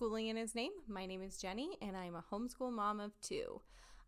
Schooling 0.00 0.28
in 0.28 0.36
His 0.38 0.54
Name. 0.54 0.72
My 0.88 1.04
name 1.04 1.22
is 1.22 1.36
Jenny, 1.36 1.76
and 1.82 1.94
I'm 1.94 2.14
a 2.14 2.24
homeschool 2.32 2.72
mom 2.72 3.00
of 3.00 3.12
two. 3.20 3.60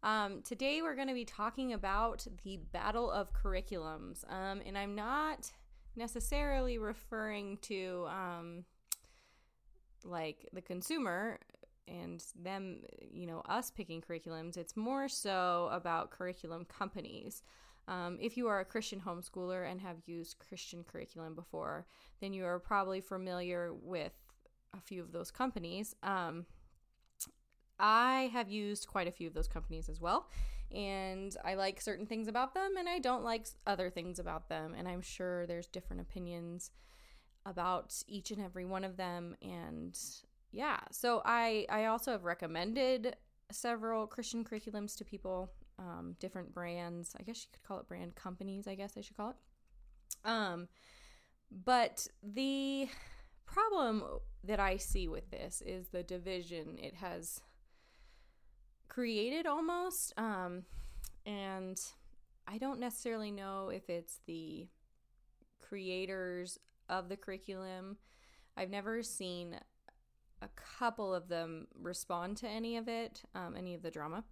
Um, 0.03 0.41
today, 0.41 0.81
we're 0.81 0.95
going 0.95 1.09
to 1.09 1.13
be 1.13 1.27
talking 1.27 1.75
about 1.75 2.27
the 2.45 2.61
battle 2.73 3.11
of 3.11 3.35
curriculums, 3.35 4.25
um, 4.33 4.63
and 4.65 4.79
I'm 4.79 4.95
not 4.95 5.53
necessarily 5.95 6.79
referring 6.79 7.59
to 7.65 8.07
um, 8.09 8.65
like 10.03 10.49
the 10.55 10.63
consumer 10.63 11.39
and 11.87 12.25
them, 12.41 12.85
you 13.13 13.27
know, 13.27 13.43
us 13.47 13.71
picking 13.71 14.01
curriculums. 14.01 14.57
It's 14.57 14.75
more 14.75 15.11
so 15.11 15.69
about 15.71 16.11
curriculum 16.11 16.65
companies. 16.65 17.43
Um, 17.87 18.17
if 18.19 18.39
you 18.39 18.49
are 18.49 18.61
a 18.61 18.65
Christian 18.65 19.03
homeschooler 19.07 19.71
and 19.71 19.79
have 19.83 19.97
used 20.07 20.39
Christian 20.39 20.85
curriculum 20.85 21.35
before, 21.35 21.87
then 22.23 22.33
you 22.33 22.47
are 22.47 22.59
probably 22.59 23.03
familiar 23.03 23.75
with 23.75 24.13
a 24.77 24.81
few 24.81 25.03
of 25.03 25.13
those 25.13 25.31
companies. 25.31 25.95
Um, 26.03 26.47
I 27.79 28.31
have 28.33 28.49
used 28.49 28.87
quite 28.87 29.09
a 29.09 29.13
few 29.13 29.29
of 29.29 29.35
those 29.35 29.49
companies 29.49 29.89
as 29.89 30.01
well, 30.01 30.29
and 30.71 31.37
I 31.45 31.55
like 31.55 31.81
certain 31.81 32.07
things 32.07 32.29
about 32.29 32.55
them, 32.55 32.77
and 32.79 32.89
I 32.89 32.99
don't 32.99 33.25
like 33.25 33.47
other 33.67 33.91
things 33.91 34.19
about 34.19 34.49
them. 34.49 34.75
And 34.77 34.89
I'm 34.89 35.03
sure 35.03 35.47
there's 35.47 35.67
different 35.67 36.03
opinions 36.03 36.71
about 37.45 38.03
each 38.07 38.31
and 38.31 38.41
every 38.41 38.65
one 38.65 38.85
of 38.85 38.97
them. 38.97 39.37
And 39.43 39.99
yeah, 40.53 40.79
so 40.91 41.23
I 41.25 41.67
I 41.69 41.87
also 41.87 42.13
have 42.13 42.25
recommended 42.25 43.17
several 43.51 44.07
Christian 44.07 44.45
curriculums 44.45 44.97
to 44.97 45.05
people, 45.05 45.53
um, 45.79 46.17
different 46.21 46.55
brands. 46.55 47.15
I 47.19 47.23
guess 47.23 47.43
you 47.43 47.49
could 47.53 47.63
call 47.65 47.81
it 47.81 47.89
brand 47.89 48.15
companies. 48.15 48.67
I 48.67 48.75
guess 48.75 48.95
I 48.97 49.01
should 49.01 49.17
call 49.17 49.31
it. 49.31 49.37
Um, 50.25 50.69
but 51.51 52.07
the 52.23 52.89
problem 53.47 54.05
that 54.45 54.61
I 54.61 54.77
see 54.77 55.09
with 55.09 55.31
this 55.31 55.63
is 55.65 55.89
the 55.89 56.03
division 56.03 56.79
it 56.79 56.95
has 56.95 57.41
created 58.89 59.47
almost. 59.47 60.13
Um, 60.17 60.65
and 61.25 61.81
I 62.47 62.59
don't 62.59 62.81
necessarily 62.81 63.31
know 63.31 63.69
if 63.69 63.89
it's 63.89 64.21
the 64.27 64.69
creators 65.61 66.59
of 66.89 67.09
the 67.09 67.17
curriculum. 67.17 67.97
I've 68.57 68.71
never 68.71 69.03
seen 69.03 69.57
a 70.43 70.49
couple 70.79 71.15
of 71.15 71.29
them 71.29 71.69
respond 71.81 72.37
to 72.39 72.49
any 72.49 72.77
of 72.77 72.89
it, 72.89 73.23
um, 73.35 73.55
any 73.57 73.75
of 73.75 73.83
the 73.83 73.91
drama. 73.91 74.25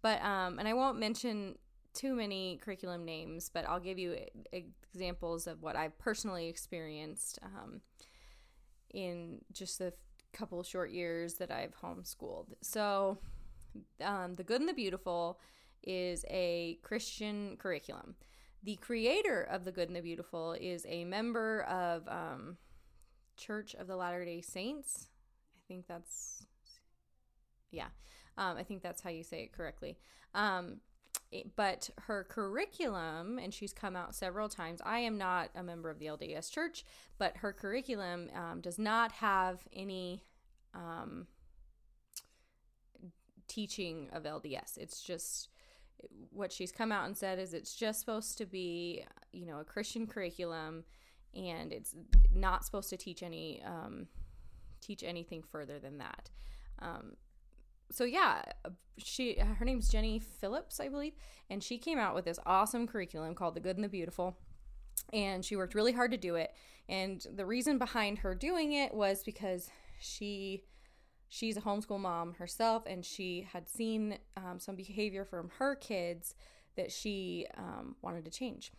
But, 0.00 0.22
um, 0.22 0.58
and 0.58 0.68
I 0.68 0.74
won't 0.74 0.98
mention 0.98 1.56
too 1.92 2.14
many 2.14 2.58
curriculum 2.62 3.04
names, 3.04 3.50
but 3.52 3.68
I'll 3.68 3.80
give 3.80 3.98
you 3.98 4.16
examples 4.52 5.46
of 5.48 5.62
what 5.62 5.74
I've 5.74 5.98
personally 5.98 6.48
experienced. 6.48 7.40
Um, 7.42 7.80
in 8.92 9.40
just 9.52 9.78
the 9.78 9.92
couple 10.32 10.62
short 10.62 10.90
years 10.90 11.34
that 11.34 11.50
I've 11.50 11.74
homeschooled. 11.82 12.46
So, 12.60 13.18
um, 14.02 14.34
The 14.34 14.44
Good 14.44 14.60
and 14.60 14.68
the 14.68 14.74
Beautiful 14.74 15.40
is 15.82 16.24
a 16.28 16.78
Christian 16.82 17.56
curriculum. 17.58 18.14
The 18.62 18.76
creator 18.76 19.42
of 19.42 19.64
The 19.64 19.72
Good 19.72 19.88
and 19.88 19.96
the 19.96 20.02
Beautiful 20.02 20.52
is 20.52 20.84
a 20.88 21.04
member 21.04 21.62
of 21.62 22.06
um, 22.08 22.56
Church 23.36 23.74
of 23.74 23.86
the 23.86 23.96
Latter 23.96 24.24
day 24.24 24.40
Saints. 24.40 25.08
I 25.56 25.60
think 25.68 25.86
that's, 25.86 26.44
yeah, 27.70 27.88
um, 28.36 28.56
I 28.56 28.62
think 28.64 28.82
that's 28.82 29.02
how 29.02 29.10
you 29.10 29.22
say 29.22 29.42
it 29.42 29.52
correctly. 29.52 29.96
But 31.56 31.90
her 32.02 32.24
curriculum, 32.24 33.38
and 33.38 33.52
she's 33.52 33.74
come 33.74 33.96
out 33.96 34.14
several 34.14 34.48
times. 34.48 34.80
I 34.84 35.00
am 35.00 35.18
not 35.18 35.50
a 35.54 35.62
member 35.62 35.90
of 35.90 35.98
the 35.98 36.06
LDS 36.06 36.50
Church, 36.50 36.84
but 37.18 37.36
her 37.38 37.52
curriculum 37.52 38.30
um, 38.34 38.60
does 38.62 38.78
not 38.78 39.12
have 39.12 39.60
any 39.72 40.24
um, 40.74 41.26
teaching 43.46 44.08
of 44.12 44.22
LDS. 44.22 44.78
It's 44.78 45.02
just 45.02 45.48
what 46.30 46.52
she's 46.52 46.72
come 46.72 46.92
out 46.92 47.06
and 47.06 47.16
said 47.16 47.38
is 47.38 47.54
it's 47.54 47.74
just 47.74 48.00
supposed 48.00 48.38
to 48.38 48.46
be, 48.46 49.04
you 49.32 49.46
know, 49.46 49.58
a 49.58 49.64
Christian 49.64 50.06
curriculum, 50.06 50.84
and 51.34 51.72
it's 51.72 51.94
not 52.32 52.64
supposed 52.64 52.90
to 52.90 52.96
teach 52.96 53.22
any 53.22 53.62
um, 53.66 54.06
teach 54.80 55.02
anything 55.02 55.42
further 55.42 55.78
than 55.78 55.98
that. 55.98 56.30
Um, 56.80 57.16
so 57.90 58.04
yeah, 58.04 58.42
she 58.98 59.38
her 59.38 59.64
name's 59.64 59.88
Jenny 59.88 60.18
Phillips, 60.18 60.80
I 60.80 60.88
believe, 60.88 61.14
and 61.50 61.62
she 61.62 61.78
came 61.78 61.98
out 61.98 62.14
with 62.14 62.24
this 62.24 62.38
awesome 62.46 62.86
curriculum 62.86 63.34
called 63.34 63.54
The 63.54 63.60
Good 63.60 63.76
and 63.76 63.84
the 63.84 63.88
Beautiful. 63.88 64.36
And 65.12 65.44
she 65.44 65.56
worked 65.56 65.74
really 65.74 65.92
hard 65.92 66.10
to 66.10 66.16
do 66.16 66.34
it. 66.34 66.52
And 66.88 67.24
the 67.34 67.46
reason 67.46 67.78
behind 67.78 68.18
her 68.18 68.34
doing 68.34 68.72
it 68.72 68.92
was 68.92 69.22
because 69.22 69.70
she 70.00 70.64
she's 71.28 71.56
a 71.56 71.60
homeschool 71.60 72.00
mom 72.00 72.34
herself 72.34 72.84
and 72.86 73.04
she 73.04 73.46
had 73.52 73.68
seen 73.68 74.18
um, 74.36 74.58
some 74.58 74.76
behavior 74.76 75.24
from 75.24 75.50
her 75.58 75.74
kids 75.74 76.34
that 76.76 76.90
she 76.90 77.46
um, 77.56 77.96
wanted 78.02 78.24
to 78.24 78.30
change. 78.30 78.72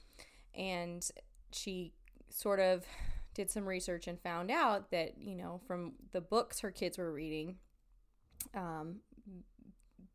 And 0.55 1.07
she 1.51 1.93
sort 2.29 2.59
of 2.59 2.85
did 3.35 3.51
some 3.51 3.65
research 3.65 4.07
and 4.07 4.19
found 4.19 4.49
out 4.49 4.89
that, 4.91 5.17
you 5.19 5.35
know, 5.35 5.61
from 5.67 5.93
the 6.11 6.21
books 6.21 6.59
her 6.61 6.71
kids 6.71 6.97
were 6.97 7.13
reading, 7.13 7.57
um, 8.53 9.01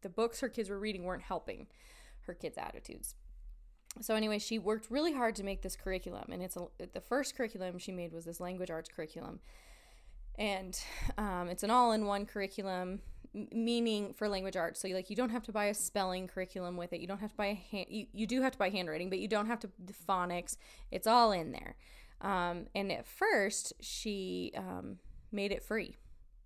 the 0.03 0.09
books 0.09 0.41
her 0.41 0.49
kids 0.49 0.69
were 0.69 0.79
reading 0.79 1.05
weren't 1.05 1.23
helping 1.23 1.67
her 2.27 2.35
kids' 2.35 2.59
attitudes. 2.59 3.15
So 4.01 4.15
anyway, 4.15 4.39
she 4.39 4.59
worked 4.59 4.91
really 4.91 5.13
hard 5.13 5.37
to 5.37 5.45
make 5.45 5.63
this 5.63 5.77
curriculum, 5.77 6.25
and 6.33 6.43
it's 6.43 6.57
a, 6.57 6.67
the 6.93 7.01
first 7.01 7.37
curriculum 7.37 7.79
she 7.79 7.93
made 7.93 8.13
was 8.13 8.25
this 8.25 8.41
language 8.41 8.71
arts 8.71 8.89
curriculum, 8.89 9.39
and 10.37 10.79
um, 11.17 11.49
it's 11.49 11.63
an 11.63 11.71
all-in-one 11.71 12.27
curriculum, 12.27 13.01
meaning 13.53 14.13
for 14.13 14.29
language 14.29 14.57
arts. 14.57 14.81
So 14.81 14.89
you 14.89 14.95
like 14.97 15.11
you 15.11 15.17
don't 15.17 15.31
have 15.31 15.45
to 15.45 15.53
buy 15.53 15.67
a 15.67 15.75
spelling 15.75 16.27
curriculum 16.27 16.77
with 16.77 16.93
it. 16.93 17.01
You 17.01 17.07
don't 17.07 17.21
have 17.21 17.31
to 17.31 17.37
buy 17.37 17.47
a 17.47 17.55
hand. 17.55 17.87
You, 17.89 18.07
you 18.13 18.27
do 18.27 18.43
have 18.43 18.53
to 18.53 18.59
buy 18.59 18.71
handwriting, 18.71 19.11
but 19.11 19.21
you 19.21 19.29
don't 19.29 19.47
have 19.47 19.61
to 19.61 19.71
phonics. 20.09 20.57
It's 20.91 21.07
all 21.07 21.31
in 21.31 21.53
there. 21.53 21.77
Um, 22.21 22.67
and 22.75 22.91
at 22.91 23.07
first, 23.07 23.75
she 23.81 24.53
um, 24.57 24.99
made 25.31 25.53
it 25.53 25.63
free. 25.63 25.97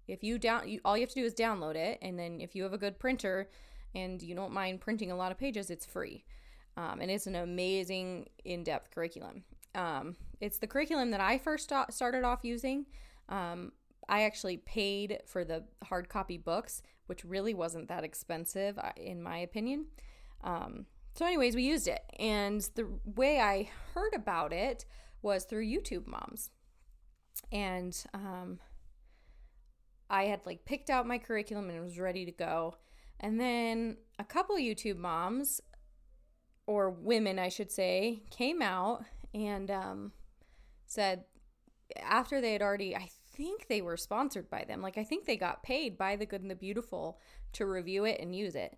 If 0.08 0.24
you 0.24 0.38
down, 0.38 0.68
you, 0.68 0.80
all 0.84 0.96
you 0.96 1.02
have 1.02 1.10
to 1.10 1.20
do 1.20 1.24
is 1.24 1.34
download 1.34 1.76
it, 1.76 1.98
and 2.02 2.18
then 2.18 2.40
if 2.40 2.54
you 2.54 2.62
have 2.64 2.72
a 2.72 2.78
good 2.78 2.98
printer 2.98 3.50
and 3.94 4.20
you 4.22 4.34
don't 4.34 4.52
mind 4.52 4.80
printing 4.80 5.10
a 5.10 5.16
lot 5.16 5.30
of 5.30 5.38
pages, 5.38 5.70
it's 5.70 5.86
free. 5.86 6.24
Um, 6.76 7.00
and 7.00 7.10
it's 7.10 7.26
an 7.26 7.34
amazing 7.34 8.28
in-depth 8.44 8.90
curriculum. 8.90 9.44
Um, 9.74 10.16
it's 10.40 10.58
the 10.58 10.66
curriculum 10.66 11.10
that 11.10 11.20
I 11.20 11.38
first 11.38 11.72
started 11.90 12.24
off 12.24 12.40
using. 12.42 12.86
Um, 13.28 13.72
I 14.08 14.22
actually 14.22 14.58
paid 14.58 15.20
for 15.26 15.44
the 15.44 15.64
hard 15.84 16.08
copy 16.08 16.38
books, 16.38 16.82
which 17.06 17.24
really 17.24 17.52
wasn't 17.52 17.88
that 17.88 18.04
expensive, 18.04 18.78
uh, 18.78 18.92
in 18.96 19.22
my 19.22 19.38
opinion. 19.38 19.86
Um, 20.42 20.86
so, 21.14 21.26
anyways, 21.26 21.54
we 21.56 21.64
used 21.64 21.88
it, 21.88 22.00
and 22.18 22.60
the 22.74 22.86
way 23.04 23.40
I 23.40 23.70
heard 23.94 24.14
about 24.14 24.52
it 24.52 24.84
was 25.20 25.44
through 25.44 25.66
YouTube 25.66 26.06
Moms, 26.06 26.50
and 27.50 27.96
um, 28.14 28.60
I 30.10 30.24
had 30.24 30.40
like 30.46 30.64
picked 30.64 30.90
out 30.90 31.06
my 31.06 31.18
curriculum 31.18 31.70
and 31.70 31.82
was 31.82 31.98
ready 31.98 32.24
to 32.24 32.32
go. 32.32 32.76
And 33.20 33.40
then 33.40 33.96
a 34.18 34.24
couple 34.24 34.56
YouTube 34.56 34.96
moms, 34.96 35.60
or 36.66 36.90
women, 36.90 37.38
I 37.38 37.48
should 37.48 37.72
say, 37.72 38.22
came 38.30 38.62
out 38.62 39.04
and 39.34 39.70
um, 39.70 40.12
said 40.86 41.24
after 42.00 42.40
they 42.40 42.52
had 42.52 42.62
already, 42.62 42.94
I 42.94 43.08
think 43.34 43.68
they 43.68 43.80
were 43.80 43.96
sponsored 43.96 44.50
by 44.50 44.64
them. 44.64 44.82
Like, 44.82 44.98
I 44.98 45.04
think 45.04 45.24
they 45.24 45.36
got 45.36 45.62
paid 45.62 45.96
by 45.96 46.16
the 46.16 46.26
Good 46.26 46.42
and 46.42 46.50
the 46.50 46.54
Beautiful 46.54 47.18
to 47.54 47.66
review 47.66 48.04
it 48.04 48.20
and 48.20 48.36
use 48.36 48.54
it. 48.54 48.76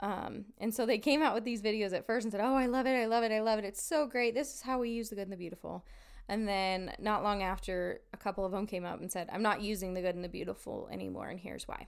Um, 0.00 0.46
and 0.58 0.74
so 0.74 0.86
they 0.86 0.98
came 0.98 1.22
out 1.22 1.34
with 1.34 1.44
these 1.44 1.62
videos 1.62 1.92
at 1.92 2.06
first 2.06 2.24
and 2.24 2.32
said, 2.32 2.42
Oh, 2.42 2.54
I 2.54 2.66
love 2.66 2.86
it. 2.86 2.94
I 2.94 3.06
love 3.06 3.24
it. 3.24 3.32
I 3.32 3.40
love 3.40 3.58
it. 3.58 3.64
It's 3.64 3.82
so 3.82 4.06
great. 4.06 4.34
This 4.34 4.54
is 4.54 4.60
how 4.60 4.78
we 4.78 4.90
use 4.90 5.08
the 5.08 5.16
Good 5.16 5.22
and 5.22 5.32
the 5.32 5.36
Beautiful. 5.36 5.84
And 6.28 6.46
then 6.48 6.92
not 6.98 7.22
long 7.22 7.42
after, 7.42 8.00
a 8.12 8.16
couple 8.16 8.44
of 8.44 8.52
them 8.52 8.66
came 8.66 8.84
up 8.84 9.00
and 9.00 9.10
said, 9.10 9.28
I'm 9.32 9.42
not 9.42 9.62
using 9.62 9.94
the 9.94 10.00
good 10.00 10.16
and 10.16 10.24
the 10.24 10.28
beautiful 10.28 10.88
anymore, 10.90 11.28
and 11.28 11.38
here's 11.38 11.68
why. 11.68 11.86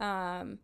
Um, 0.00 0.58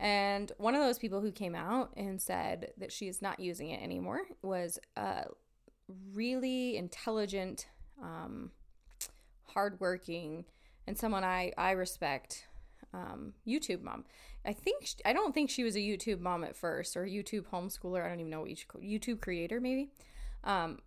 and 0.00 0.50
one 0.58 0.74
of 0.74 0.80
those 0.80 0.98
people 0.98 1.20
who 1.20 1.30
came 1.30 1.54
out 1.54 1.92
and 1.96 2.20
said 2.20 2.72
that 2.78 2.90
she 2.90 3.06
is 3.06 3.22
not 3.22 3.38
using 3.38 3.70
it 3.70 3.80
anymore 3.80 4.22
was 4.42 4.80
a 4.96 5.26
really 6.12 6.76
intelligent, 6.76 7.68
um, 8.02 8.50
hardworking, 9.44 10.44
and 10.88 10.98
someone 10.98 11.22
I, 11.22 11.52
I 11.56 11.72
respect 11.72 12.48
um, 12.92 13.34
YouTube 13.46 13.82
mom. 13.82 14.04
I 14.44 14.52
think 14.52 14.86
she, 14.86 14.96
I 15.04 15.12
don't 15.12 15.32
think 15.32 15.50
she 15.50 15.62
was 15.62 15.76
a 15.76 15.80
YouTube 15.80 16.18
mom 16.18 16.42
at 16.42 16.56
first 16.56 16.96
or 16.96 17.06
YouTube 17.06 17.46
homeschooler. 17.52 18.04
I 18.04 18.08
don't 18.08 18.18
even 18.18 18.30
know 18.30 18.40
what 18.40 18.50
you 18.50 18.56
YouTube 18.80 19.20
creator 19.20 19.60
maybe. 19.60 19.90
Um, 20.42 20.80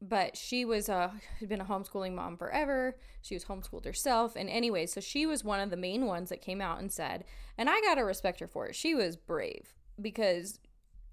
but 0.00 0.36
she 0.36 0.64
was 0.64 0.88
a 0.88 1.12
had 1.40 1.48
been 1.48 1.60
a 1.60 1.64
homeschooling 1.64 2.14
mom 2.14 2.36
forever. 2.36 2.96
She 3.20 3.34
was 3.34 3.44
homeschooled 3.44 3.84
herself, 3.84 4.36
and 4.36 4.48
anyway, 4.48 4.86
so 4.86 5.00
she 5.00 5.26
was 5.26 5.44
one 5.44 5.60
of 5.60 5.70
the 5.70 5.76
main 5.76 6.06
ones 6.06 6.28
that 6.28 6.40
came 6.40 6.60
out 6.60 6.80
and 6.80 6.92
said, 6.92 7.24
and 7.56 7.68
I 7.68 7.80
gotta 7.80 8.04
respect 8.04 8.40
her 8.40 8.46
for 8.46 8.66
it. 8.66 8.74
She 8.74 8.94
was 8.94 9.16
brave 9.16 9.74
because 10.00 10.60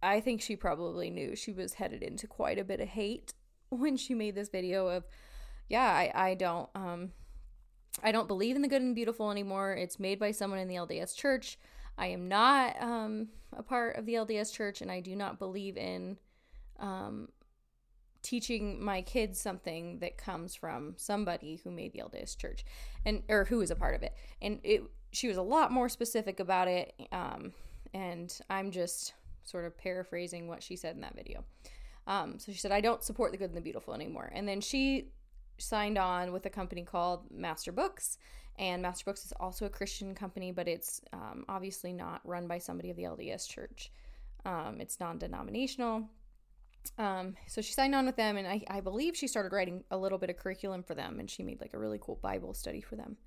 I 0.03 0.19
think 0.19 0.41
she 0.41 0.55
probably 0.55 1.09
knew 1.09 1.35
she 1.35 1.51
was 1.51 1.75
headed 1.75 2.03
into 2.03 2.27
quite 2.27 2.59
a 2.59 2.63
bit 2.63 2.79
of 2.79 2.89
hate 2.89 3.33
when 3.69 3.97
she 3.97 4.13
made 4.13 4.35
this 4.35 4.49
video 4.49 4.87
of, 4.87 5.05
yeah, 5.67 5.87
I 5.87 6.11
I 6.13 6.33
don't 6.35 6.69
um 6.75 7.11
I 8.03 8.11
don't 8.11 8.27
believe 8.27 8.55
in 8.55 8.61
the 8.61 8.67
good 8.67 8.81
and 8.81 8.95
beautiful 8.95 9.31
anymore. 9.31 9.73
It's 9.73 9.99
made 9.99 10.19
by 10.19 10.31
someone 10.31 10.59
in 10.59 10.67
the 10.67 10.75
LDS 10.75 11.15
church. 11.15 11.57
I 11.97 12.07
am 12.07 12.27
not 12.27 12.81
um, 12.81 13.29
a 13.55 13.63
part 13.63 13.95
of 13.95 14.05
the 14.05 14.15
LDS 14.15 14.53
church, 14.53 14.81
and 14.81 14.91
I 14.91 14.99
do 14.99 15.15
not 15.15 15.39
believe 15.39 15.77
in 15.77 16.17
um, 16.79 17.29
teaching 18.25 18.83
my 18.83 19.03
kids 19.03 19.39
something 19.39 19.99
that 19.99 20.17
comes 20.17 20.55
from 20.55 20.95
somebody 20.97 21.61
who 21.63 21.69
made 21.69 21.93
the 21.93 21.99
LDS 21.99 22.35
church 22.35 22.65
and 23.05 23.21
or 23.29 23.45
who 23.45 23.61
is 23.61 23.69
a 23.69 23.75
part 23.75 23.93
of 23.93 24.01
it. 24.01 24.15
And 24.41 24.59
it 24.63 24.81
she 25.11 25.27
was 25.27 25.37
a 25.37 25.41
lot 25.41 25.71
more 25.71 25.87
specific 25.87 26.39
about 26.39 26.67
it. 26.67 26.93
Um, 27.11 27.53
and 27.93 28.37
I'm 28.49 28.71
just 28.71 29.13
sort 29.43 29.65
of 29.65 29.77
paraphrasing 29.77 30.47
what 30.47 30.63
she 30.63 30.75
said 30.75 30.95
in 30.95 31.01
that 31.01 31.15
video. 31.15 31.45
Um, 32.07 32.39
so 32.39 32.51
she 32.51 32.57
said, 32.57 32.71
I 32.71 32.81
don't 32.81 33.03
support 33.03 33.31
the 33.31 33.37
good 33.37 33.51
and 33.51 33.57
the 33.57 33.61
beautiful 33.61 33.93
anymore. 33.93 34.29
And 34.33 34.47
then 34.47 34.59
she 34.59 35.11
signed 35.57 35.97
on 35.97 36.33
with 36.33 36.45
a 36.45 36.49
company 36.49 36.81
called 36.81 37.31
Master 37.31 37.71
Books. 37.71 38.17
And 38.57 38.81
Master 38.81 39.05
Books 39.05 39.23
is 39.23 39.33
also 39.39 39.65
a 39.65 39.69
Christian 39.69 40.15
company, 40.15 40.51
but 40.51 40.67
it's 40.67 40.99
um, 41.13 41.45
obviously 41.47 41.93
not 41.93 42.21
run 42.25 42.47
by 42.47 42.57
somebody 42.57 42.89
of 42.89 42.97
the 42.97 43.03
LDS 43.03 43.47
church. 43.47 43.91
Um, 44.45 44.77
it's 44.79 44.99
non 44.99 45.17
denominational. 45.17 46.09
Um, 46.97 47.35
so 47.47 47.61
she 47.61 47.73
signed 47.73 47.95
on 47.95 48.05
with 48.05 48.15
them, 48.15 48.37
and 48.37 48.47
I, 48.47 48.63
I 48.69 48.79
believe 48.79 49.15
she 49.15 49.27
started 49.27 49.51
writing 49.51 49.83
a 49.91 49.97
little 49.97 50.17
bit 50.17 50.29
of 50.29 50.37
curriculum 50.37 50.83
for 50.83 50.95
them, 50.95 51.19
and 51.19 51.29
she 51.29 51.43
made 51.43 51.61
like 51.61 51.73
a 51.73 51.79
really 51.79 51.99
cool 52.01 52.19
Bible 52.21 52.53
study 52.53 52.81
for 52.81 52.95
them. 52.95 53.17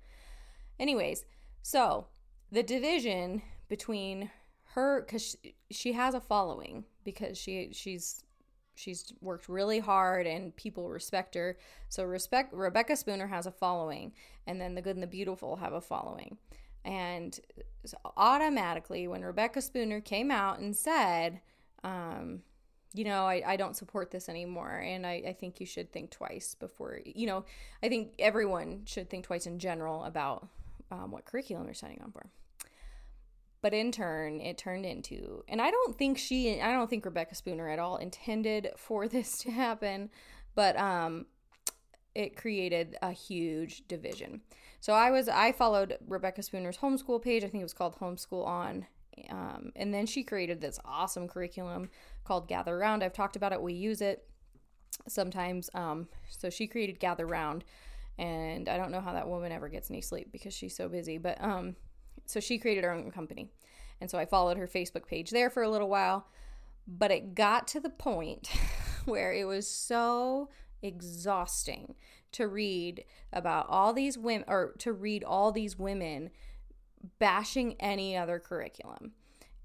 Anyways, 0.79 1.25
so 1.61 2.07
the 2.51 2.63
division 2.63 3.41
between 3.67 4.31
her, 4.73 5.01
because 5.01 5.35
she, 5.41 5.55
she 5.69 5.93
has 5.93 6.13
a 6.13 6.21
following, 6.21 6.85
because 7.03 7.37
she 7.37 7.69
she's 7.73 8.23
she's 8.75 9.13
worked 9.19 9.49
really 9.49 9.79
hard 9.79 10.25
and 10.25 10.55
people 10.55 10.89
respect 10.89 11.35
her. 11.35 11.57
So 11.89 12.05
respect 12.05 12.53
Rebecca 12.53 12.95
Spooner 12.95 13.27
has 13.27 13.45
a 13.45 13.51
following, 13.51 14.13
and 14.47 14.59
then 14.59 14.73
the 14.73 14.81
good 14.81 14.95
and 14.95 15.03
the 15.03 15.07
beautiful 15.07 15.57
have 15.57 15.73
a 15.73 15.81
following. 15.81 16.37
And 16.85 17.37
so 17.85 17.97
automatically, 18.15 19.07
when 19.07 19.23
Rebecca 19.23 19.61
Spooner 19.61 19.99
came 19.99 20.31
out 20.31 20.59
and 20.59 20.75
said, 20.75 21.41
um, 21.83 22.41
you 22.93 23.03
know, 23.03 23.25
I, 23.25 23.43
I 23.45 23.55
don't 23.55 23.75
support 23.75 24.11
this 24.11 24.29
anymore. 24.29 24.81
And 24.83 25.05
I, 25.05 25.23
I 25.27 25.33
think 25.33 25.59
you 25.59 25.65
should 25.65 25.91
think 25.91 26.09
twice 26.09 26.55
before, 26.55 26.99
you 27.05 27.27
know, 27.27 27.45
I 27.83 27.89
think 27.89 28.13
everyone 28.19 28.83
should 28.85 29.09
think 29.09 29.25
twice 29.25 29.45
in 29.45 29.59
general 29.59 30.03
about 30.03 30.47
um, 30.91 31.11
what 31.11 31.25
curriculum 31.25 31.65
they're 31.65 31.73
signing 31.73 32.01
on 32.03 32.11
for. 32.11 32.25
But 33.61 33.73
in 33.73 33.91
turn, 33.91 34.39
it 34.39 34.57
turned 34.57 34.85
into, 34.85 35.43
and 35.49 35.61
I 35.61 35.69
don't 35.69 35.97
think 35.97 36.17
she, 36.17 36.61
I 36.61 36.71
don't 36.71 36.89
think 36.89 37.05
Rebecca 37.05 37.35
Spooner 37.35 37.69
at 37.69 37.77
all 37.77 37.97
intended 37.97 38.69
for 38.77 39.07
this 39.07 39.37
to 39.39 39.51
happen, 39.51 40.09
but 40.55 40.77
um, 40.77 41.25
it 42.15 42.35
created 42.37 42.97
a 43.01 43.11
huge 43.11 43.87
division. 43.87 44.41
So 44.79 44.93
I 44.93 45.11
was, 45.11 45.27
I 45.27 45.51
followed 45.51 45.97
Rebecca 46.07 46.41
Spooner's 46.41 46.77
homeschool 46.77 47.21
page. 47.21 47.43
I 47.43 47.49
think 47.49 47.61
it 47.61 47.65
was 47.65 47.73
called 47.73 47.99
Homeschool 47.99 48.45
On. 48.47 48.87
Um, 49.29 49.71
and 49.75 49.93
then 49.93 50.05
she 50.05 50.23
created 50.23 50.61
this 50.61 50.79
awesome 50.85 51.27
curriculum 51.27 51.89
called 52.23 52.47
Gather 52.47 52.77
Round. 52.77 53.03
I've 53.03 53.13
talked 53.13 53.35
about 53.35 53.53
it. 53.53 53.61
We 53.61 53.73
use 53.73 54.01
it 54.01 54.27
sometimes. 55.07 55.69
Um, 55.73 56.07
so 56.29 56.49
she 56.49 56.67
created 56.67 56.99
Gather 56.99 57.25
Round, 57.25 57.63
and 58.17 58.69
I 58.69 58.77
don't 58.77 58.91
know 58.91 59.01
how 59.01 59.13
that 59.13 59.27
woman 59.27 59.51
ever 59.51 59.69
gets 59.69 59.89
any 59.89 60.01
sleep 60.01 60.31
because 60.31 60.53
she's 60.53 60.75
so 60.75 60.87
busy. 60.89 61.17
But 61.17 61.41
um, 61.43 61.75
so 62.25 62.39
she 62.39 62.57
created 62.57 62.83
her 62.83 62.91
own 62.91 63.11
company, 63.11 63.49
and 64.01 64.09
so 64.09 64.17
I 64.17 64.25
followed 64.25 64.57
her 64.57 64.67
Facebook 64.67 65.07
page 65.07 65.31
there 65.31 65.49
for 65.49 65.63
a 65.63 65.69
little 65.69 65.89
while. 65.89 66.27
But 66.87 67.11
it 67.11 67.35
got 67.35 67.67
to 67.69 67.79
the 67.79 67.89
point 67.89 68.49
where 69.05 69.31
it 69.33 69.45
was 69.45 69.67
so 69.67 70.49
exhausting 70.81 71.95
to 72.31 72.47
read 72.47 73.03
about 73.33 73.65
all 73.69 73.93
these 73.93 74.17
women 74.17 74.45
or 74.47 74.73
to 74.79 74.93
read 74.93 75.23
all 75.23 75.51
these 75.51 75.77
women 75.77 76.29
bashing 77.19 77.75
any 77.79 78.15
other 78.17 78.39
curriculum 78.39 79.13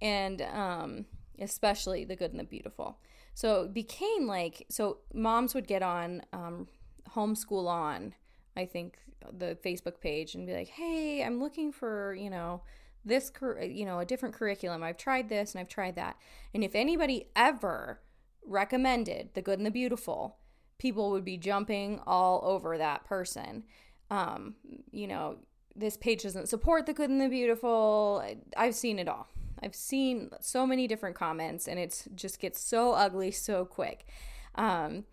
and 0.01 0.43
um, 0.43 1.07
especially 1.41 2.05
the 2.05 2.17
good 2.17 2.31
and 2.31 2.41
the 2.41 2.45
beautiful. 2.45 2.99
So 3.35 3.63
it 3.63 3.75
became 3.75 4.27
like 4.27 4.67
so 4.69 4.99
moms 5.13 5.55
would 5.55 5.67
get 5.67 5.83
on 5.83 6.23
um, 6.33 6.69
homeschool 7.15 7.69
on 7.69 8.15
i 8.57 8.65
think 8.65 8.99
the 9.39 9.57
facebook 9.65 10.01
page 10.01 10.35
and 10.35 10.47
be 10.47 10.53
like 10.53 10.69
hey 10.69 11.23
i'm 11.23 11.41
looking 11.41 11.71
for 11.73 12.15
you 12.15 12.29
know 12.29 12.61
this 13.05 13.31
cur- 13.31 13.63
you 13.63 13.85
know 13.85 13.99
a 13.99 14.05
different 14.05 14.35
curriculum. 14.35 14.83
I've 14.83 14.97
tried 14.97 15.29
this 15.29 15.53
and 15.53 15.61
i've 15.61 15.69
tried 15.69 15.97
that. 15.97 16.17
And 16.53 16.65
if 16.65 16.75
anybody 16.75 17.29
ever 17.37 18.01
recommended 18.47 19.31
the 19.35 19.43
good 19.43 19.59
and 19.59 19.67
the 19.67 19.71
beautiful 19.71 20.39
people 20.79 21.11
would 21.11 21.25
be 21.25 21.37
jumping 21.37 22.01
all 22.07 22.41
over 22.45 22.77
that 22.79 23.05
person. 23.05 23.65
Um, 24.11 24.55
you 24.91 25.07
know 25.07 25.39
this 25.76 25.97
page 25.97 26.23
doesn't 26.23 26.49
support 26.49 26.87
the 26.87 26.93
good 26.93 27.11
and 27.11 27.21
the 27.21 27.29
beautiful. 27.29 28.25
I've 28.56 28.75
seen 28.75 28.99
it 28.99 29.09
all. 29.09 29.29
I've 29.62 29.75
seen 29.75 30.31
so 30.41 30.67
many 30.67 30.87
different 30.87 31.17
comments, 31.17 31.67
and 31.67 31.79
it 31.79 32.06
just 32.15 32.38
gets 32.38 32.61
so 32.61 32.93
ugly 32.93 33.31
so 33.31 33.65
quick. 33.65 34.06
Um, 34.55 35.05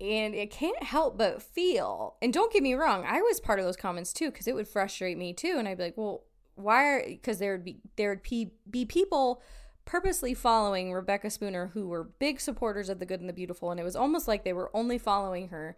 and 0.00 0.34
it 0.34 0.50
can't 0.50 0.82
help 0.82 1.18
but 1.18 1.42
feel, 1.42 2.16
and 2.22 2.32
don't 2.32 2.52
get 2.52 2.62
me 2.62 2.74
wrong, 2.74 3.04
I 3.06 3.20
was 3.20 3.40
part 3.40 3.58
of 3.58 3.64
those 3.64 3.76
comments 3.76 4.12
too, 4.12 4.30
because 4.30 4.48
it 4.48 4.54
would 4.54 4.68
frustrate 4.68 5.18
me 5.18 5.34
too. 5.34 5.56
And 5.58 5.68
I'd 5.68 5.76
be 5.76 5.84
like, 5.84 5.96
well, 5.96 6.24
why 6.54 7.02
because 7.06 7.38
there 7.38 7.52
would 7.52 7.64
be, 7.64 7.80
there 7.96 8.10
would 8.10 8.22
be, 8.22 8.52
be 8.70 8.84
people 8.84 9.42
purposely 9.84 10.34
following 10.34 10.92
Rebecca 10.92 11.30
Spooner 11.30 11.68
who 11.74 11.88
were 11.88 12.04
big 12.04 12.40
supporters 12.40 12.88
of 12.88 12.98
the 12.98 13.06
good 13.06 13.20
and 13.20 13.28
the 13.28 13.34
beautiful. 13.34 13.70
And 13.70 13.80
it 13.80 13.84
was 13.84 13.96
almost 13.96 14.28
like 14.28 14.44
they 14.44 14.52
were 14.52 14.70
only 14.74 14.98
following 14.98 15.48
her 15.48 15.76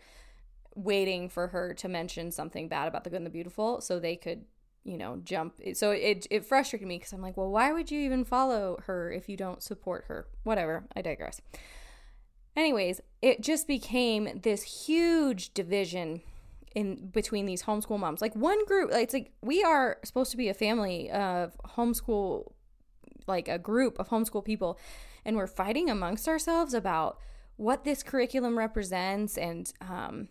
waiting 0.75 1.29
for 1.29 1.49
her 1.49 1.75
to 1.75 1.89
mention 1.89 2.31
something 2.31 2.69
bad 2.69 2.89
about 2.89 3.05
the 3.05 3.11
good 3.11 3.17
and 3.17 3.27
the 3.27 3.31
beautiful 3.31 3.81
so 3.81 3.99
they 3.99 4.17
could 4.17 4.45
you 4.85 4.99
know 4.99 5.21
jump. 5.25 5.55
So 5.75 5.91
it 5.93 6.27
it 6.31 6.45
frustrated 6.45 6.89
me 6.89 6.99
because 6.99 7.13
i'm 7.13 7.23
like 7.23 7.37
well 7.37 7.51
why 7.51 7.73
would 7.73 7.91
you 7.91 8.01
even 8.01 8.25
follow 8.25 8.79
her 8.87 9.13
if 9.13 9.29
you 9.29 9.37
don't 9.37 9.63
support 9.63 10.05
her? 10.09 10.27
Whatever. 10.43 10.85
I 10.97 11.03
digress. 11.03 11.41
Anyways 12.57 13.01
it 13.21 13.41
just 13.41 13.67
became 13.67 14.41
this 14.43 14.87
huge 14.87 15.55
division 15.55 16.23
in 16.75 17.09
between 17.09 17.47
these 17.47 17.65
homeschool 17.65 17.99
moms. 17.99 18.21
Like 18.21 18.35
one 18.35 18.65
group 18.65 18.91
like 18.91 19.05
it's 19.05 19.15
like 19.15 19.33
we 19.43 19.63
are 19.63 19.99
supposed 20.05 20.31
to 20.33 20.37
be 20.37 20.49
a 20.49 20.55
family 20.55 21.11
of 21.11 21.57
homeschool 21.77 22.53
like 23.27 23.49
a 23.49 23.59
group 23.59 23.99
of 23.99 24.09
homeschool 24.09 24.45
people 24.45 24.79
and 25.25 25.37
we're 25.37 25.47
fighting 25.47 25.89
amongst 25.89 26.27
ourselves 26.27 26.75
about 26.75 27.19
what 27.57 27.85
this 27.85 28.03
curriculum 28.03 28.59
represents 28.59 29.39
and 29.39 29.73
um 29.81 30.29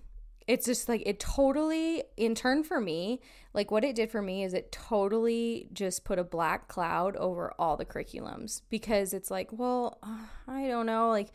it's 0.48 0.65
just 0.65 0.89
like 0.89 1.01
it 1.05 1.19
totally 1.19 2.03
in 2.17 2.36
turn 2.36 2.63
for 2.63 2.79
me 2.79 3.19
like 3.53 3.71
what 3.71 3.83
it 3.83 3.95
did 3.95 4.10
for 4.10 4.21
me 4.21 4.43
is 4.43 4.53
it 4.53 4.71
totally 4.71 5.67
just 5.74 6.03
put 6.03 6.19
a 6.19 6.24
black 6.24 6.67
cloud 6.67 7.15
over 7.17 7.53
all 7.60 7.77
the 7.77 7.86
curriculums 7.86 8.62
because 8.69 9.13
it's 9.13 9.31
like 9.31 9.50
well 9.51 10.00
i 10.48 10.67
don't 10.67 10.86
know 10.86 11.10
like 11.10 11.29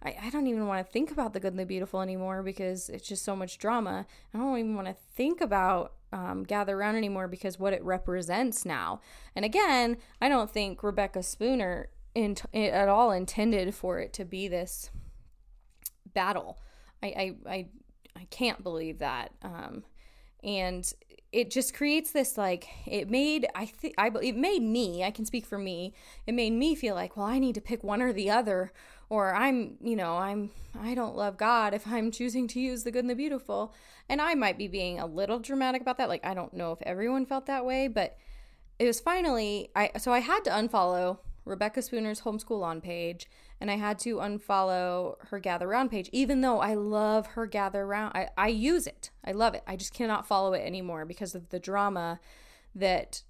I, 0.00 0.16
I 0.22 0.30
don't 0.30 0.46
even 0.46 0.68
want 0.68 0.86
to 0.86 0.92
think 0.92 1.10
about 1.10 1.32
the 1.32 1.40
good 1.40 1.52
and 1.52 1.58
the 1.58 1.66
beautiful 1.66 2.00
anymore 2.00 2.44
because 2.44 2.88
it's 2.88 3.08
just 3.08 3.24
so 3.24 3.34
much 3.34 3.58
drama. 3.58 4.06
I 4.32 4.38
don't 4.38 4.56
even 4.56 4.76
want 4.76 4.86
to 4.86 4.94
think 5.16 5.40
about 5.40 5.94
um, 6.12 6.44
gather 6.44 6.78
around 6.78 6.94
anymore 6.94 7.26
because 7.26 7.58
what 7.58 7.72
it 7.72 7.82
represents 7.82 8.64
now. 8.64 9.00
And 9.34 9.44
again 9.44 9.96
i 10.20 10.28
don't 10.28 10.50
think 10.50 10.84
rebecca 10.84 11.24
spooner 11.24 11.88
in, 12.14 12.36
at 12.52 12.88
all 12.88 13.12
intended 13.12 13.74
for 13.74 13.98
it 14.00 14.12
to 14.14 14.24
be 14.24 14.48
this 14.48 14.90
battle. 16.14 16.58
I, 17.02 17.06
I, 17.06 17.50
I 17.50 17.66
I 18.18 18.24
can't 18.30 18.62
believe 18.62 18.98
that. 18.98 19.32
Um, 19.42 19.84
and 20.42 20.92
it 21.30 21.50
just 21.50 21.74
creates 21.74 22.10
this 22.12 22.38
like 22.38 22.68
it 22.86 23.10
made 23.10 23.46
I 23.54 23.66
think 23.66 23.94
I 23.98 24.10
it 24.22 24.36
made 24.36 24.62
me 24.62 25.04
I 25.04 25.10
can 25.10 25.26
speak 25.26 25.44
for 25.44 25.58
me 25.58 25.92
it 26.26 26.32
made 26.32 26.52
me 26.52 26.74
feel 26.74 26.94
like 26.94 27.16
well 27.16 27.26
I 27.26 27.38
need 27.38 27.54
to 27.56 27.60
pick 27.60 27.84
one 27.84 28.00
or 28.00 28.12
the 28.12 28.30
other 28.30 28.72
or 29.10 29.34
I'm 29.34 29.76
you 29.82 29.96
know 29.96 30.16
I'm 30.16 30.50
I 30.80 30.94
don't 30.94 31.16
love 31.16 31.36
God 31.36 31.74
if 31.74 31.86
I'm 31.86 32.10
choosing 32.10 32.48
to 32.48 32.60
use 32.60 32.84
the 32.84 32.90
good 32.90 33.04
and 33.04 33.10
the 33.10 33.14
beautiful 33.14 33.74
and 34.08 34.22
I 34.22 34.34
might 34.34 34.56
be 34.56 34.68
being 34.68 34.98
a 34.98 35.06
little 35.06 35.38
dramatic 35.38 35.82
about 35.82 35.98
that 35.98 36.08
like 36.08 36.24
I 36.24 36.32
don't 36.32 36.54
know 36.54 36.72
if 36.72 36.80
everyone 36.82 37.26
felt 37.26 37.46
that 37.46 37.66
way 37.66 37.88
but 37.88 38.16
it 38.78 38.86
was 38.86 39.00
finally 39.00 39.70
I 39.76 39.90
so 39.98 40.12
I 40.12 40.20
had 40.20 40.44
to 40.44 40.50
unfollow 40.50 41.18
Rebecca 41.44 41.80
Spooner's 41.80 42.22
homeschool 42.22 42.62
on 42.62 42.80
page 42.80 43.28
and 43.60 43.70
I 43.70 43.76
had 43.76 43.98
to 44.00 44.16
unfollow 44.16 45.16
her 45.28 45.38
gather 45.38 45.66
round 45.66 45.90
page, 45.90 46.08
even 46.12 46.40
though 46.40 46.60
I 46.60 46.74
love 46.74 47.28
her 47.28 47.46
gather 47.46 47.86
round. 47.86 48.12
I, 48.14 48.28
I 48.36 48.48
use 48.48 48.86
it. 48.86 49.10
I 49.24 49.32
love 49.32 49.54
it. 49.54 49.62
I 49.66 49.76
just 49.76 49.92
cannot 49.92 50.26
follow 50.26 50.52
it 50.52 50.64
anymore 50.64 51.04
because 51.04 51.34
of 51.34 51.48
the 51.48 51.58
drama 51.58 52.20
that 52.74 53.22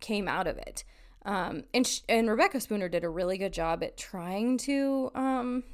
came 0.00 0.28
out 0.28 0.46
of 0.46 0.56
it. 0.58 0.84
Um, 1.24 1.64
and 1.74 1.86
sh- 1.86 2.02
and 2.08 2.30
Rebecca 2.30 2.60
Spooner 2.60 2.88
did 2.88 3.04
a 3.04 3.08
really 3.08 3.36
good 3.36 3.52
job 3.52 3.82
at 3.82 3.96
trying 3.96 4.58
to 4.58 5.10
um, 5.14 5.64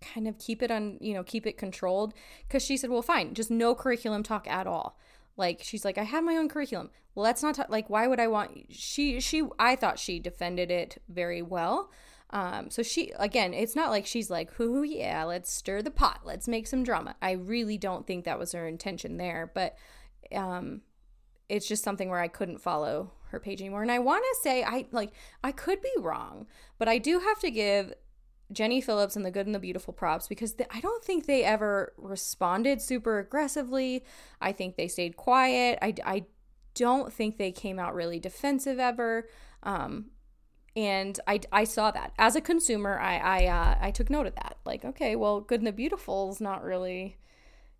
kind 0.00 0.28
of 0.28 0.38
keep 0.38 0.62
it 0.62 0.70
on, 0.70 0.98
you 1.00 1.14
know, 1.14 1.24
keep 1.24 1.46
it 1.46 1.56
controlled. 1.56 2.12
Because 2.46 2.62
she 2.62 2.76
said, 2.76 2.90
"Well, 2.90 3.02
fine, 3.02 3.34
just 3.34 3.50
no 3.50 3.74
curriculum 3.74 4.22
talk 4.22 4.46
at 4.46 4.66
all." 4.66 4.98
Like 5.36 5.60
she's 5.62 5.84
like, 5.84 5.96
"I 5.96 6.02
have 6.04 6.22
my 6.22 6.36
own 6.36 6.48
curriculum. 6.50 6.90
Let's 7.14 7.42
not 7.42 7.54
talk." 7.54 7.70
Like, 7.70 7.88
why 7.88 8.06
would 8.06 8.20
I 8.20 8.28
want? 8.28 8.66
She 8.68 9.20
she 9.20 9.42
I 9.58 9.74
thought 9.74 9.98
she 9.98 10.18
defended 10.18 10.70
it 10.70 11.00
very 11.08 11.40
well. 11.40 11.90
Um, 12.32 12.70
so 12.70 12.82
she 12.82 13.12
again, 13.18 13.52
it's 13.52 13.76
not 13.76 13.90
like 13.90 14.06
she's 14.06 14.30
like, 14.30 14.52
"Hoo 14.54 14.82
yeah, 14.82 15.24
let's 15.24 15.52
stir 15.52 15.82
the 15.82 15.90
pot, 15.90 16.20
let's 16.24 16.48
make 16.48 16.66
some 16.66 16.82
drama." 16.82 17.14
I 17.20 17.32
really 17.32 17.76
don't 17.76 18.06
think 18.06 18.24
that 18.24 18.38
was 18.38 18.52
her 18.52 18.66
intention 18.66 19.18
there, 19.18 19.50
but 19.54 19.76
um, 20.34 20.80
it's 21.48 21.68
just 21.68 21.84
something 21.84 22.08
where 22.08 22.20
I 22.20 22.28
couldn't 22.28 22.58
follow 22.58 23.12
her 23.28 23.40
page 23.40 23.60
anymore. 23.60 23.82
And 23.82 23.92
I 23.92 23.98
want 23.98 24.24
to 24.24 24.40
say 24.42 24.62
I 24.62 24.86
like 24.92 25.12
I 25.44 25.52
could 25.52 25.82
be 25.82 25.92
wrong, 25.98 26.46
but 26.78 26.88
I 26.88 26.98
do 26.98 27.18
have 27.18 27.38
to 27.40 27.50
give 27.50 27.92
Jenny 28.52 28.80
Phillips 28.80 29.16
and 29.16 29.24
the 29.24 29.30
Good 29.30 29.46
and 29.46 29.54
the 29.54 29.58
Beautiful 29.58 29.92
props 29.92 30.28
because 30.28 30.54
I 30.70 30.80
don't 30.80 31.04
think 31.04 31.26
they 31.26 31.44
ever 31.44 31.92
responded 31.96 32.80
super 32.80 33.18
aggressively. 33.18 34.04
I 34.40 34.52
think 34.52 34.76
they 34.76 34.88
stayed 34.88 35.16
quiet. 35.16 35.78
I, 35.82 35.94
I 36.04 36.24
don't 36.74 37.12
think 37.12 37.36
they 37.36 37.52
came 37.52 37.78
out 37.78 37.94
really 37.94 38.20
defensive 38.20 38.78
ever. 38.78 39.28
Um, 39.62 40.11
and 40.74 41.18
I, 41.26 41.40
I 41.52 41.64
saw 41.64 41.90
that 41.90 42.12
as 42.18 42.36
a 42.36 42.40
consumer. 42.40 42.98
I 42.98 43.16
I, 43.16 43.46
uh, 43.46 43.78
I 43.80 43.90
took 43.90 44.10
note 44.10 44.26
of 44.26 44.34
that. 44.36 44.56
Like, 44.64 44.84
okay, 44.84 45.16
well, 45.16 45.40
Good 45.40 45.60
and 45.60 45.66
the 45.66 45.72
Beautiful 45.72 46.30
is 46.30 46.40
not 46.40 46.64
really 46.64 47.18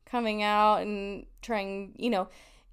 coming 0.05 0.43
out 0.43 0.83
and 0.83 1.27
trying. 1.41 1.95
You 1.97 2.11
know, 2.11 2.29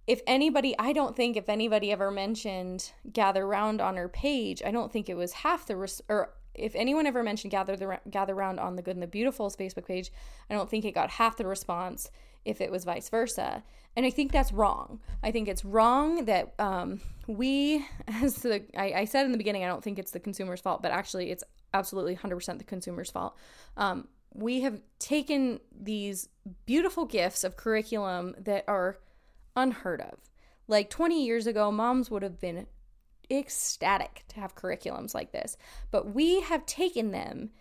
if 0.08 0.22
anybody, 0.28 0.76
I 0.78 0.94
don't 0.94 1.16
think 1.16 1.38
if 1.38 1.50
anybody 1.50 1.92
ever 1.92 2.12
mentioned 2.12 2.92
Gather 3.12 3.48
Round 3.48 3.80
on 3.82 3.96
her 3.98 4.10
page, 4.10 4.62
I 4.66 4.72
don't 4.72 4.92
think 4.92 5.10
it 5.10 5.16
was 5.16 5.34
half 5.34 5.66
the 5.66 5.76
res- 5.76 6.02
or 6.10 6.34
if 6.54 6.76
anyone 6.76 7.06
ever 7.06 7.24
mentioned 7.24 7.52
gather 7.52 7.76
the 7.76 8.00
gather 8.10 8.36
round 8.36 8.60
on 8.60 8.76
the 8.76 8.82
good 8.82 8.96
and 8.96 9.04
the 9.04 9.08
beautiful's 9.08 9.56
facebook 9.56 9.86
page 9.86 10.12
i 10.50 10.54
don't 10.54 10.70
think 10.70 10.86
it 10.86 10.94
got 10.94 11.12
half 11.12 11.38
the 11.38 11.46
response 11.46 12.10
if 12.46 12.62
it 12.62 12.72
was 12.72 12.84
vice 12.86 13.10
versa. 13.10 13.64
And 13.96 14.06
i 14.06 14.10
think 14.10 14.32
that's 14.32 14.52
wrong. 14.52 15.00
I 15.24 15.32
think 15.32 15.48
it's 15.48 15.66
wrong 15.66 16.26
that 16.26 16.54
um, 16.60 17.02
we 17.28 17.86
as 18.08 18.36
the 18.36 18.64
I, 18.78 18.94
I, 19.02 19.06
said 19.06 19.26
in 19.26 19.32
the 19.32 19.38
beginning 19.38 19.64
i 19.64 19.68
don't 19.68 19.84
think 19.84 20.00
it's 20.00 20.12
the 20.12 20.20
consumer's 20.20 20.62
fault 20.62 20.82
but 20.82 20.92
actually 20.92 21.32
it's 21.32 21.44
absolutely 21.74 22.16
100% 22.16 22.58
the 22.58 22.64
consumer's 22.64 23.12
fault. 23.12 23.36
Um, 23.78 24.08
we 24.34 24.62
have 24.62 24.82
taken 25.00 25.60
these 25.78 26.30
beautiful 26.66 27.06
gifts 27.06 27.44
of 27.44 27.58
curriculum 27.58 28.36
that 28.40 28.64
are 28.68 29.00
unheard 29.56 30.02
of. 30.02 30.20
Like 30.68 30.90
20 30.90 31.26
years 31.26 31.48
ago 31.48 31.72
moms 31.72 32.12
would 32.12 32.24
have 32.24 32.40
been 32.40 32.68
ecstatic 33.32 34.24
to 34.30 34.40
have 34.40 34.56
curriculums 34.56 35.14
like 35.14 35.32
this, 35.32 35.58
but 35.92 36.14
we 36.14 36.42
have 36.42 36.66
taken 36.66 37.12
them 37.12 37.52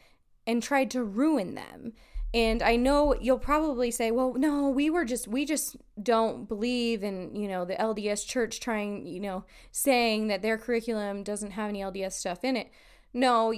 and 0.47 0.63
tried 0.63 0.91
to 0.93 1.03
ruin 1.05 1.55
them. 1.55 1.93
And 2.35 2.63
I 2.63 2.77
know 2.77 3.15
you'll 3.19 3.39
probably 3.39 3.91
say, 3.91 4.11
well, 4.11 4.35
no, 4.35 4.69
we 4.69 4.91
were 4.91 5.07
just, 5.07 5.27
we 5.27 5.47
just 5.47 5.77
don't 6.03 6.47
believe 6.47 7.03
in, 7.03 7.35
you 7.35 7.49
know, 7.49 7.65
the 7.65 7.75
LDS 7.75 8.27
church 8.27 8.61
trying, 8.61 9.07
you 9.07 9.19
know, 9.19 9.45
saying 9.73 10.29
that 10.29 10.43
their 10.43 10.59
curriculum 10.59 11.23
doesn't 11.23 11.53
have 11.53 11.71
any 11.71 11.81
LDS 11.81 12.13
stuff 12.13 12.45
in 12.45 12.57
it. 12.57 12.71
No, 13.15 13.55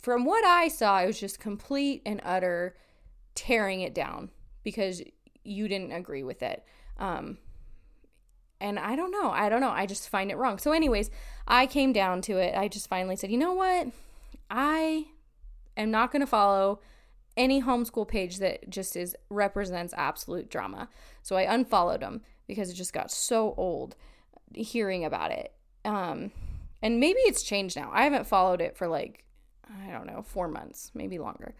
from 0.00 0.24
what 0.24 0.44
I 0.44 0.68
saw, 0.68 1.00
it 1.00 1.06
was 1.06 1.18
just 1.18 1.40
complete 1.40 2.02
and 2.06 2.20
utter 2.24 2.76
tearing 3.34 3.80
it 3.80 3.94
down 3.94 4.30
because 4.62 5.02
you 5.42 5.66
didn't 5.66 5.92
agree 5.92 6.22
with 6.22 6.42
it. 6.42 6.64
Um, 6.98 7.38
and 8.60 8.78
I 8.78 8.94
don't 8.94 9.10
know. 9.10 9.30
I 9.30 9.48
don't 9.48 9.60
know. 9.60 9.70
I 9.70 9.86
just 9.86 10.08
find 10.08 10.30
it 10.30 10.36
wrong. 10.36 10.58
So, 10.58 10.72
anyways, 10.72 11.10
I 11.46 11.66
came 11.66 11.92
down 11.92 12.22
to 12.22 12.38
it. 12.38 12.56
I 12.56 12.68
just 12.68 12.88
finally 12.88 13.16
said, 13.16 13.30
you 13.30 13.38
know 13.38 13.54
what? 13.54 13.88
I 14.50 15.06
am 15.76 15.90
not 15.90 16.12
going 16.12 16.20
to 16.20 16.26
follow 16.26 16.80
any 17.38 17.62
homeschool 17.62 18.06
page 18.06 18.38
that 18.38 18.68
just 18.68 18.96
is 18.96 19.16
represents 19.30 19.94
absolute 19.96 20.50
drama. 20.50 20.88
So 21.22 21.36
I 21.36 21.42
unfollowed 21.42 22.00
them 22.00 22.20
because 22.46 22.68
it 22.70 22.74
just 22.74 22.92
got 22.92 23.10
so 23.10 23.54
old 23.56 23.96
hearing 24.54 25.04
about 25.04 25.30
it. 25.30 25.52
Um, 25.84 26.32
and 26.82 27.00
maybe 27.00 27.20
it's 27.20 27.42
changed 27.42 27.76
now. 27.76 27.90
I 27.92 28.04
haven't 28.04 28.26
followed 28.26 28.60
it 28.60 28.76
for 28.76 28.88
like 28.88 29.24
I 29.86 29.92
don't 29.92 30.06
know, 30.06 30.22
four 30.22 30.48
months, 30.48 30.90
maybe 30.94 31.18
longer. 31.18 31.54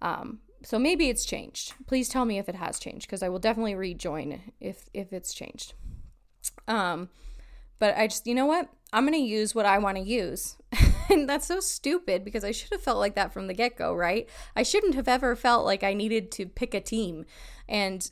Um, 0.00 0.40
so 0.64 0.78
maybe 0.78 1.08
it's 1.08 1.24
changed. 1.24 1.74
Please 1.86 2.08
tell 2.08 2.24
me 2.24 2.38
if 2.38 2.48
it 2.48 2.54
has 2.56 2.78
changed 2.78 3.06
because 3.06 3.22
I 3.22 3.28
will 3.28 3.38
definitely 3.38 3.74
rejoin 3.74 4.52
if 4.60 4.88
if 4.92 5.12
it's 5.12 5.34
changed. 5.34 5.74
Um, 6.68 7.08
but 7.78 7.96
I 7.96 8.06
just, 8.06 8.26
you 8.26 8.34
know 8.34 8.46
what? 8.46 8.68
I'm 8.92 9.04
going 9.04 9.18
to 9.18 9.26
use 9.26 9.54
what 9.54 9.66
I 9.66 9.78
want 9.78 9.96
to 9.96 10.02
use. 10.02 10.56
And 11.12 11.28
that's 11.28 11.46
so 11.46 11.60
stupid 11.60 12.24
because 12.24 12.44
I 12.44 12.50
should 12.50 12.70
have 12.72 12.82
felt 12.82 12.98
like 12.98 13.14
that 13.14 13.32
from 13.32 13.46
the 13.46 13.54
get 13.54 13.76
go, 13.76 13.94
right? 13.94 14.28
I 14.56 14.62
shouldn't 14.62 14.94
have 14.94 15.08
ever 15.08 15.36
felt 15.36 15.64
like 15.64 15.82
I 15.82 15.94
needed 15.94 16.30
to 16.32 16.46
pick 16.46 16.74
a 16.74 16.80
team. 16.80 17.24
And 17.68 18.10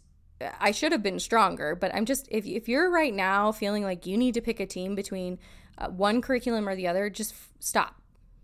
I 0.58 0.70
should 0.70 0.92
have 0.92 1.02
been 1.02 1.18
stronger, 1.18 1.74
but 1.74 1.94
I'm 1.94 2.06
just, 2.06 2.28
if, 2.30 2.46
if 2.46 2.68
you're 2.68 2.90
right 2.90 3.12
now 3.12 3.52
feeling 3.52 3.82
like 3.82 4.06
you 4.06 4.16
need 4.16 4.34
to 4.34 4.40
pick 4.40 4.60
a 4.60 4.66
team 4.66 4.94
between 4.94 5.38
uh, 5.76 5.88
one 5.88 6.22
curriculum 6.22 6.68
or 6.68 6.76
the 6.76 6.86
other, 6.86 7.10
just 7.10 7.32
f- 7.32 7.48
stop. 7.58 8.00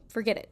Forget 0.08 0.36
it. 0.36 0.50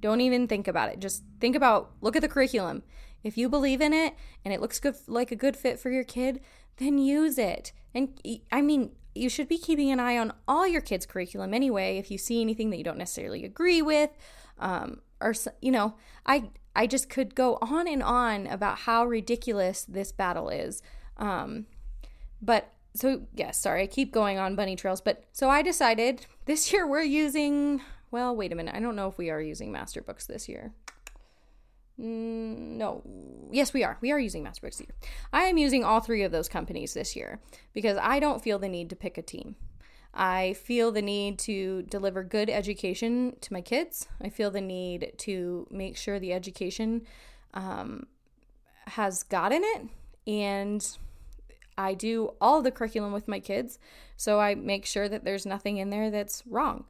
Don't 0.00 0.20
even 0.20 0.46
think 0.46 0.68
about 0.68 0.90
it. 0.90 1.00
Just 1.00 1.24
think 1.40 1.56
about, 1.56 1.92
look 2.00 2.16
at 2.16 2.22
the 2.22 2.28
curriculum. 2.28 2.82
If 3.24 3.36
you 3.36 3.48
believe 3.48 3.80
in 3.80 3.92
it 3.92 4.14
and 4.44 4.54
it 4.54 4.60
looks 4.60 4.78
good, 4.78 4.94
like 5.08 5.32
a 5.32 5.36
good 5.36 5.56
fit 5.56 5.80
for 5.80 5.90
your 5.90 6.04
kid, 6.04 6.40
then 6.76 6.98
use 6.98 7.38
it. 7.38 7.72
And 7.94 8.20
I 8.52 8.60
mean, 8.60 8.92
you 9.16 9.28
should 9.28 9.48
be 9.48 9.58
keeping 9.58 9.90
an 9.90 10.00
eye 10.00 10.18
on 10.18 10.32
all 10.46 10.66
your 10.66 10.80
kids' 10.80 11.06
curriculum 11.06 11.54
anyway. 11.54 11.98
If 11.98 12.10
you 12.10 12.18
see 12.18 12.40
anything 12.40 12.70
that 12.70 12.76
you 12.76 12.84
don't 12.84 12.98
necessarily 12.98 13.44
agree 13.44 13.82
with, 13.82 14.10
um, 14.58 15.00
or 15.20 15.34
you 15.60 15.70
know, 15.70 15.94
I 16.24 16.50
I 16.74 16.86
just 16.86 17.08
could 17.08 17.34
go 17.34 17.58
on 17.62 17.88
and 17.88 18.02
on 18.02 18.46
about 18.46 18.78
how 18.80 19.04
ridiculous 19.06 19.84
this 19.84 20.12
battle 20.12 20.48
is. 20.48 20.82
Um, 21.16 21.66
but 22.42 22.72
so 22.94 23.08
yes, 23.08 23.20
yeah, 23.34 23.50
sorry, 23.52 23.82
I 23.82 23.86
keep 23.86 24.12
going 24.12 24.38
on 24.38 24.56
bunny 24.56 24.76
trails. 24.76 25.00
But 25.00 25.24
so 25.32 25.48
I 25.48 25.62
decided 25.62 26.26
this 26.44 26.72
year 26.72 26.86
we're 26.86 27.02
using. 27.02 27.80
Well, 28.10 28.36
wait 28.36 28.52
a 28.52 28.54
minute. 28.54 28.74
I 28.74 28.80
don't 28.80 28.96
know 28.96 29.08
if 29.08 29.18
we 29.18 29.30
are 29.30 29.40
using 29.40 29.72
master 29.72 30.00
books 30.00 30.26
this 30.26 30.48
year. 30.48 30.72
Mm, 32.00 32.76
no. 32.76 33.02
Yes, 33.50 33.72
we 33.72 33.84
are. 33.84 33.96
We 34.00 34.12
are 34.12 34.18
using 34.18 34.44
MasterBooks 34.44 34.78
here. 34.78 34.94
I 35.32 35.44
am 35.44 35.56
using 35.56 35.84
all 35.84 36.00
three 36.00 36.22
of 36.22 36.32
those 36.32 36.48
companies 36.48 36.94
this 36.94 37.16
year 37.16 37.40
because 37.72 37.98
I 38.00 38.20
don't 38.20 38.42
feel 38.42 38.58
the 38.58 38.68
need 38.68 38.90
to 38.90 38.96
pick 38.96 39.16
a 39.16 39.22
team. 39.22 39.56
I 40.12 40.54
feel 40.54 40.92
the 40.92 41.02
need 41.02 41.38
to 41.40 41.82
deliver 41.82 42.22
good 42.22 42.48
education 42.48 43.36
to 43.42 43.52
my 43.52 43.60
kids. 43.60 44.08
I 44.20 44.30
feel 44.30 44.50
the 44.50 44.62
need 44.62 45.12
to 45.18 45.66
make 45.70 45.96
sure 45.96 46.18
the 46.18 46.32
education 46.32 47.06
um, 47.52 48.06
has 48.86 49.22
God 49.22 49.52
in 49.52 49.62
it. 49.62 49.82
And 50.26 50.86
I 51.76 51.94
do 51.94 52.34
all 52.40 52.62
the 52.62 52.70
curriculum 52.70 53.12
with 53.12 53.28
my 53.28 53.40
kids. 53.40 53.78
So 54.16 54.40
I 54.40 54.54
make 54.54 54.86
sure 54.86 55.08
that 55.08 55.24
there's 55.24 55.44
nothing 55.44 55.76
in 55.76 55.90
there 55.90 56.10
that's 56.10 56.42
wrong, 56.46 56.84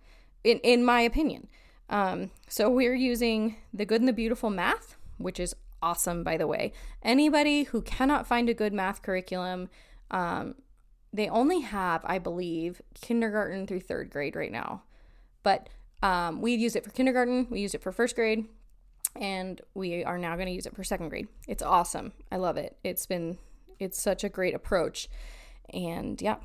in, 0.44 0.58
in 0.60 0.84
my 0.84 1.00
opinion. 1.00 1.48
Um, 1.88 2.30
so 2.48 2.68
we're 2.68 2.94
using 2.94 3.56
the 3.72 3.84
Good 3.84 4.00
and 4.00 4.08
the 4.08 4.12
Beautiful 4.12 4.50
math, 4.50 4.96
which 5.18 5.38
is 5.38 5.54
awesome, 5.82 6.24
by 6.24 6.36
the 6.36 6.46
way. 6.46 6.72
Anybody 7.02 7.64
who 7.64 7.82
cannot 7.82 8.26
find 8.26 8.48
a 8.48 8.54
good 8.54 8.72
math 8.72 9.02
curriculum, 9.02 9.68
um, 10.10 10.56
they 11.12 11.28
only 11.28 11.60
have, 11.60 12.02
I 12.04 12.18
believe, 12.18 12.82
kindergarten 13.00 13.66
through 13.66 13.80
third 13.80 14.10
grade 14.10 14.36
right 14.36 14.52
now. 14.52 14.82
But 15.42 15.68
um, 16.02 16.40
we 16.40 16.54
use 16.54 16.76
it 16.76 16.84
for 16.84 16.90
kindergarten, 16.90 17.46
we 17.50 17.60
use 17.60 17.74
it 17.74 17.82
for 17.82 17.92
first 17.92 18.16
grade, 18.16 18.46
and 19.14 19.60
we 19.74 20.04
are 20.04 20.18
now 20.18 20.34
going 20.34 20.46
to 20.48 20.52
use 20.52 20.66
it 20.66 20.74
for 20.74 20.84
second 20.84 21.08
grade. 21.08 21.28
It's 21.46 21.62
awesome. 21.62 22.12
I 22.30 22.36
love 22.36 22.56
it. 22.56 22.76
It's 22.84 23.06
been, 23.06 23.38
it's 23.78 24.00
such 24.00 24.24
a 24.24 24.28
great 24.28 24.54
approach. 24.54 25.08
And 25.72 26.20
yeah, 26.20 26.36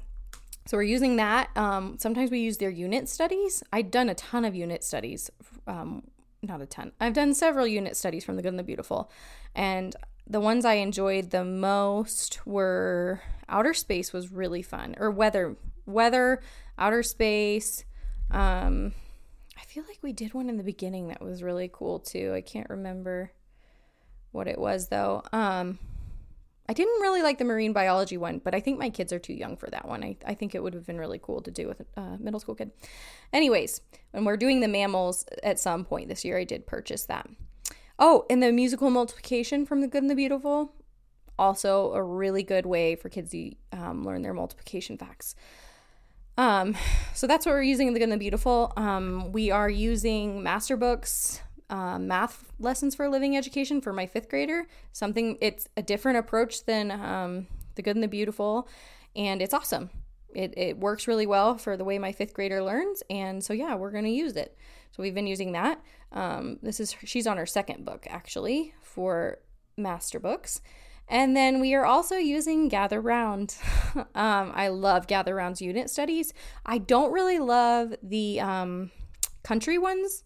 so 0.72 0.78
we're 0.78 0.84
using 0.84 1.18
that. 1.18 1.50
Um, 1.58 1.98
sometimes 2.00 2.32
we 2.32 2.40
use 2.40 2.56
their 2.56 2.70
unit 2.70 3.10
studies. 3.10 3.62
I've 3.74 3.92
done 3.92 4.08
a 4.08 4.16
ton 4.16 4.46
of 4.46 4.56
unit 4.56 4.86
studies. 4.86 5.30
Um, 5.68 6.04
not 6.42 6.62
a 6.62 6.66
ton. 6.66 6.94
I've 6.98 7.12
done 7.12 7.34
several 7.34 7.68
unit 7.68 7.98
studies 7.98 8.24
from 8.24 8.38
the 8.38 8.42
Good 8.42 8.54
and 8.54 8.60
the 8.60 8.64
Beautiful. 8.64 9.12
And 9.54 9.94
the 10.26 10.40
ones 10.40 10.64
I 10.64 10.76
enjoyed 10.76 11.32
the 11.32 11.44
most 11.44 12.48
were 12.48 13.22
outer 13.50 13.74
space 13.74 14.14
was 14.14 14.32
really 14.32 14.62
fun. 14.62 14.96
Or 14.98 15.12
weather. 15.12 15.58
Weather, 15.86 16.42
outer 16.78 17.04
space. 17.04 17.84
Um, 18.30 18.94
I 19.60 19.64
feel 19.66 19.84
like 19.90 20.00
we 20.02 20.14
did 20.14 20.34
one 20.34 20.48
in 20.48 20.56
the 20.56 20.64
beginning 20.64 21.10
that 21.10 21.22
was 21.22 21.44
really 21.44 21.70
cool 21.74 22.00
too. 22.00 22.32
I 22.34 22.40
can't 22.40 22.70
remember 22.70 23.34
what 24.32 24.48
it 24.48 24.58
was 24.58 24.88
though. 24.88 25.22
Um, 25.34 25.80
I 26.72 26.74
didn't 26.74 27.02
really 27.02 27.22
like 27.22 27.38
the 27.38 27.44
marine 27.44 27.74
biology 27.74 28.16
one, 28.16 28.40
but 28.40 28.56
I 28.56 28.62
think 28.62 28.80
my 28.80 28.90
kids 28.90 29.12
are 29.12 29.20
too 29.20 29.34
young 29.34 29.58
for 29.58 29.70
that 29.72 29.86
one. 29.90 30.06
I, 30.06 30.16
I 30.26 30.36
think 30.36 30.56
it 30.56 30.64
would 30.64 30.74
have 30.74 30.86
been 30.86 30.98
really 30.98 31.20
cool 31.22 31.42
to 31.42 31.52
do 31.52 31.68
with 31.68 31.82
a 31.98 32.18
middle 32.18 32.40
school 32.40 32.56
kid. 32.56 32.72
Anyways, 33.34 33.82
when 34.12 34.24
we're 34.24 34.38
doing 34.38 34.62
the 34.62 34.70
mammals 34.70 35.26
at 35.44 35.60
some 35.60 35.84
point 35.84 36.08
this 36.08 36.24
year, 36.24 36.38
I 36.38 36.46
did 36.46 36.66
purchase 36.66 37.04
that. 37.08 37.28
Oh, 38.00 38.26
and 38.30 38.42
the 38.42 38.54
musical 38.54 38.90
multiplication 38.90 39.66
from 39.66 39.82
The 39.82 39.88
Good 39.90 40.02
and 40.04 40.10
the 40.10 40.16
Beautiful, 40.16 40.74
also 41.38 41.92
a 41.92 42.02
really 42.02 42.42
good 42.42 42.66
way 42.66 42.96
for 42.96 43.10
kids 43.10 43.32
to 43.32 43.52
um, 43.74 44.06
learn 44.06 44.22
their 44.22 44.34
multiplication 44.34 44.98
facts. 44.98 45.36
Um, 46.38 46.78
so 47.14 47.28
that's 47.28 47.46
what 47.46 47.52
we're 47.52 47.64
using 47.64 47.90
in 47.90 47.94
The 47.94 48.00
Good 48.00 48.06
and 48.06 48.14
the 48.14 48.18
Beautiful. 48.18 48.72
Um, 48.78 49.34
we 49.34 49.52
are 49.52 49.70
using 49.70 50.42
master 50.42 50.78
books 50.78 51.42
uh, 51.72 51.98
math 51.98 52.52
lessons 52.60 52.94
for 52.94 53.06
a 53.06 53.10
living 53.10 53.36
education 53.36 53.82
for 53.82 53.94
my 53.94 54.06
fifth 54.06 54.30
grader. 54.30 54.68
Something, 54.92 55.38
it's 55.42 55.68
a 55.78 55.82
different 55.82 56.20
approach 56.20 56.66
than 56.66 56.92
um, 56.92 57.48
The 57.76 57.82
Good 57.82 57.96
and 57.96 58.04
the 58.04 58.08
Beautiful, 58.08 58.68
and 59.16 59.42
it's 59.42 59.54
awesome. 59.54 59.90
It, 60.36 60.54
it 60.58 60.78
works 60.78 61.08
really 61.08 61.26
well 61.26 61.58
for 61.58 61.76
the 61.76 61.84
way 61.84 61.98
my 61.98 62.12
fifth 62.12 62.34
grader 62.34 62.62
learns, 62.62 63.02
and 63.10 63.44
so 63.44 63.54
yeah, 63.54 63.76
we're 63.76 63.92
going 63.92 64.04
to 64.04 64.12
use 64.12 64.36
it. 64.36 64.56
So 64.92 65.02
we've 65.02 65.16
been 65.16 65.28
using 65.28 65.54
that. 65.54 65.82
Um, 66.12 66.60
this 66.62 66.80
is 66.80 66.96
she's 67.06 67.26
on 67.26 67.38
her 67.38 67.46
second 67.46 67.86
book 67.86 68.06
actually 68.10 68.74
for 68.82 69.40
master 69.78 70.20
books, 70.20 70.62
And 71.08 71.36
then 71.36 71.60
we 71.60 71.74
are 71.74 71.86
also 71.86 72.16
using 72.16 72.68
Gather 72.68 73.02
Round. 73.02 73.56
um, 73.96 74.52
I 74.54 74.68
love 74.70 75.08
Gather 75.08 75.36
Round's 75.36 75.62
unit 75.62 75.90
studies. 75.90 76.34
I 76.66 76.78
don't 76.78 77.12
really 77.12 77.40
love 77.40 77.96
the 78.04 78.40
um, 78.40 78.92
country 79.44 79.78
ones, 79.78 80.24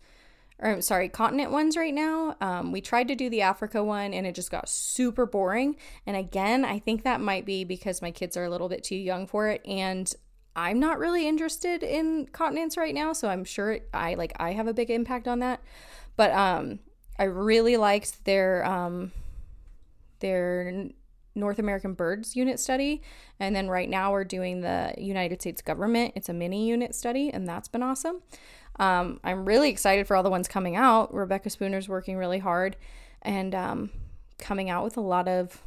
or 0.60 0.70
I'm 0.70 0.82
sorry, 0.82 1.10
continent 1.10 1.52
ones 1.52 1.76
right 1.76 1.94
now. 1.94 2.36
Um, 2.40 2.72
we 2.72 2.80
tried 2.80 3.08
to 3.10 3.16
do 3.16 3.30
the 3.30 3.42
Africa 3.42 3.84
one 3.84 4.14
and 4.14 4.26
it 4.26 4.36
just 4.36 4.52
got 4.52 4.70
super 4.70 5.26
boring. 5.26 5.76
And 6.06 6.16
again, 6.16 6.64
I 6.64 6.80
think 6.80 7.04
that 7.04 7.20
might 7.20 7.46
be 7.46 7.64
because 7.64 8.02
my 8.02 8.12
kids 8.12 8.38
are 8.38 8.46
a 8.46 8.50
little 8.50 8.70
bit 8.70 8.84
too 8.84 8.96
young 8.96 9.28
for 9.28 9.50
it. 9.50 9.62
And 9.66 10.14
I'm 10.56 10.80
not 10.80 10.98
really 10.98 11.28
interested 11.28 11.84
in 11.84 12.28
continents 12.28 12.78
right 12.78 12.96
now, 12.96 13.12
so 13.12 13.28
I'm 13.28 13.44
sure 13.44 13.80
I 13.94 14.14
like 14.14 14.34
I 14.40 14.54
have 14.54 14.68
a 14.68 14.74
big 14.74 14.90
impact 14.90 15.28
on 15.28 15.40
that. 15.40 15.62
But 16.16 16.32
um 16.32 16.80
I 17.20 17.26
really 17.26 17.76
liked 17.76 18.24
their 18.24 18.66
um 18.66 19.12
their 20.20 20.90
North 21.36 21.60
American 21.60 21.94
birds 21.94 22.36
unit 22.38 22.60
study. 22.60 23.02
And 23.40 23.54
then 23.54 23.68
right 23.68 23.90
now 23.90 24.14
we're 24.14 24.24
doing 24.24 24.62
the 24.62 24.94
United 24.98 25.42
States 25.42 25.62
government. 25.62 26.14
It's 26.16 26.30
a 26.30 26.34
mini 26.34 26.68
unit 26.68 26.96
study, 26.96 27.30
and 27.30 27.46
that's 27.48 27.68
been 27.68 27.84
awesome. 27.84 28.22
Um, 28.80 29.20
I'm 29.24 29.46
really 29.46 29.70
excited 29.70 30.08
for 30.08 30.16
all 30.16 30.24
the 30.24 30.30
ones 30.30 30.48
coming 30.48 30.76
out. 30.76 31.14
Rebecca 31.14 31.50
Spooner's 31.50 31.88
working 31.88 32.18
really 32.18 32.40
hard 32.40 32.76
and 33.22 33.56
um, 33.56 33.90
coming 34.40 34.70
out 34.70 34.84
with 34.84 34.98
a 34.98 35.02
lot 35.02 35.28
of 35.28 35.62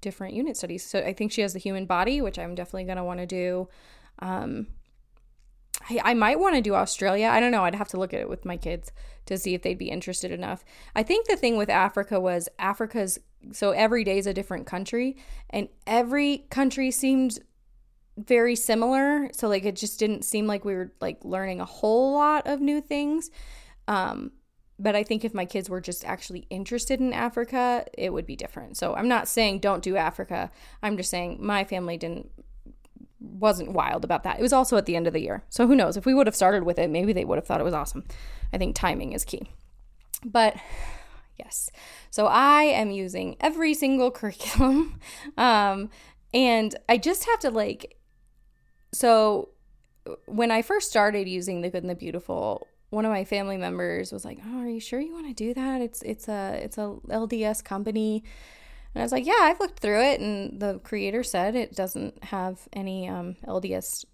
different 0.00 0.34
unit 0.34 0.56
studies. 0.56 0.84
So 0.84 1.00
I 1.00 1.12
think 1.12 1.32
she 1.32 1.42
has 1.42 1.52
the 1.52 1.58
human 1.58 1.86
body, 1.86 2.20
which 2.20 2.38
I'm 2.38 2.54
definitely 2.54 2.84
going 2.84 2.96
to 2.96 3.04
want 3.04 3.20
to 3.20 3.26
do. 3.26 3.68
Um, 4.18 4.68
I, 5.88 6.00
I 6.04 6.14
might 6.14 6.38
want 6.38 6.56
to 6.56 6.60
do 6.60 6.74
Australia. 6.74 7.28
I 7.28 7.40
don't 7.40 7.52
know. 7.52 7.64
I'd 7.64 7.74
have 7.74 7.88
to 7.88 7.98
look 7.98 8.14
at 8.14 8.20
it 8.20 8.28
with 8.28 8.44
my 8.44 8.56
kids 8.56 8.92
to 9.26 9.38
see 9.38 9.54
if 9.54 9.62
they'd 9.62 9.78
be 9.78 9.90
interested 9.90 10.30
enough. 10.30 10.64
I 10.94 11.02
think 11.02 11.26
the 11.26 11.36
thing 11.36 11.56
with 11.56 11.70
Africa 11.70 12.20
was 12.20 12.48
Africa's 12.58 13.18
so 13.50 13.72
every 13.72 14.04
day 14.04 14.18
is 14.18 14.26
a 14.28 14.34
different 14.34 14.66
country 14.66 15.16
and 15.50 15.68
every 15.84 16.46
country 16.50 16.92
seemed 16.92 17.40
very 18.16 18.56
similar. 18.56 19.30
So 19.32 19.48
like 19.48 19.64
it 19.64 19.76
just 19.76 19.98
didn't 19.98 20.24
seem 20.24 20.46
like 20.46 20.64
we 20.64 20.74
were 20.74 20.92
like 21.00 21.24
learning 21.24 21.60
a 21.60 21.64
whole 21.64 22.14
lot 22.14 22.46
of 22.46 22.60
new 22.60 22.80
things. 22.80 23.30
Um 23.88 24.32
but 24.78 24.96
i 24.96 25.02
think 25.04 25.24
if 25.24 25.34
my 25.34 25.44
kids 25.44 25.68
were 25.68 25.82
just 25.82 26.04
actually 26.04 26.46
interested 26.48 26.98
in 26.98 27.12
africa 27.12 27.84
it 27.96 28.12
would 28.12 28.26
be 28.26 28.36
different. 28.36 28.76
So 28.76 28.94
i'm 28.94 29.08
not 29.08 29.28
saying 29.28 29.60
don't 29.60 29.82
do 29.82 29.96
africa. 29.96 30.50
I'm 30.82 30.96
just 30.96 31.10
saying 31.10 31.38
my 31.40 31.64
family 31.64 31.96
didn't 31.96 32.30
wasn't 33.20 33.72
wild 33.72 34.02
about 34.02 34.24
that. 34.24 34.38
It 34.38 34.42
was 34.42 34.52
also 34.52 34.76
at 34.76 34.86
the 34.86 34.96
end 34.96 35.06
of 35.06 35.12
the 35.12 35.20
year. 35.20 35.44
So 35.48 35.66
who 35.66 35.76
knows? 35.76 35.96
If 35.96 36.06
we 36.06 36.14
would 36.14 36.26
have 36.26 36.36
started 36.36 36.64
with 36.64 36.78
it 36.78 36.90
maybe 36.90 37.12
they 37.12 37.24
would 37.24 37.36
have 37.36 37.46
thought 37.46 37.60
it 37.60 37.64
was 37.64 37.74
awesome. 37.74 38.04
I 38.52 38.58
think 38.58 38.74
timing 38.74 39.12
is 39.12 39.24
key. 39.24 39.42
But 40.24 40.56
yes. 41.38 41.70
So 42.10 42.26
I 42.26 42.64
am 42.64 42.90
using 42.90 43.36
every 43.40 43.74
single 43.74 44.10
curriculum. 44.18 44.98
Um, 45.36 45.90
and 46.34 46.74
I 46.88 46.98
just 46.98 47.24
have 47.26 47.40
to 47.40 47.50
like, 47.50 47.96
so 48.92 49.50
when 50.26 50.50
I 50.50 50.62
first 50.62 50.90
started 50.90 51.28
using 51.28 51.60
the 51.60 51.70
good 51.70 51.82
and 51.82 51.90
the 51.90 51.94
beautiful, 51.94 52.66
one 52.90 53.04
of 53.04 53.10
my 53.10 53.24
family 53.24 53.56
members 53.56 54.12
was 54.12 54.24
like, 54.24 54.38
"Oh, 54.44 54.60
are 54.60 54.68
you 54.68 54.80
sure 54.80 55.00
you 55.00 55.12
want 55.12 55.28
to 55.28 55.34
do 55.34 55.54
that? 55.54 55.80
It's 55.80 56.02
it's 56.02 56.28
a 56.28 56.60
it's 56.62 56.78
a 56.78 56.96
LDS 57.08 57.62
company." 57.62 58.24
And 58.94 59.02
I 59.02 59.04
was 59.04 59.12
like, 59.12 59.26
"Yeah, 59.26 59.38
I've 59.40 59.60
looked 59.60 59.80
through 59.80 60.02
it, 60.02 60.20
and 60.20 60.60
the 60.60 60.78
creator 60.80 61.22
said 61.22 61.54
it 61.54 61.74
doesn't 61.74 62.24
have 62.24 62.68
any 62.72 63.08
um, 63.08 63.36
LDS 63.46 64.04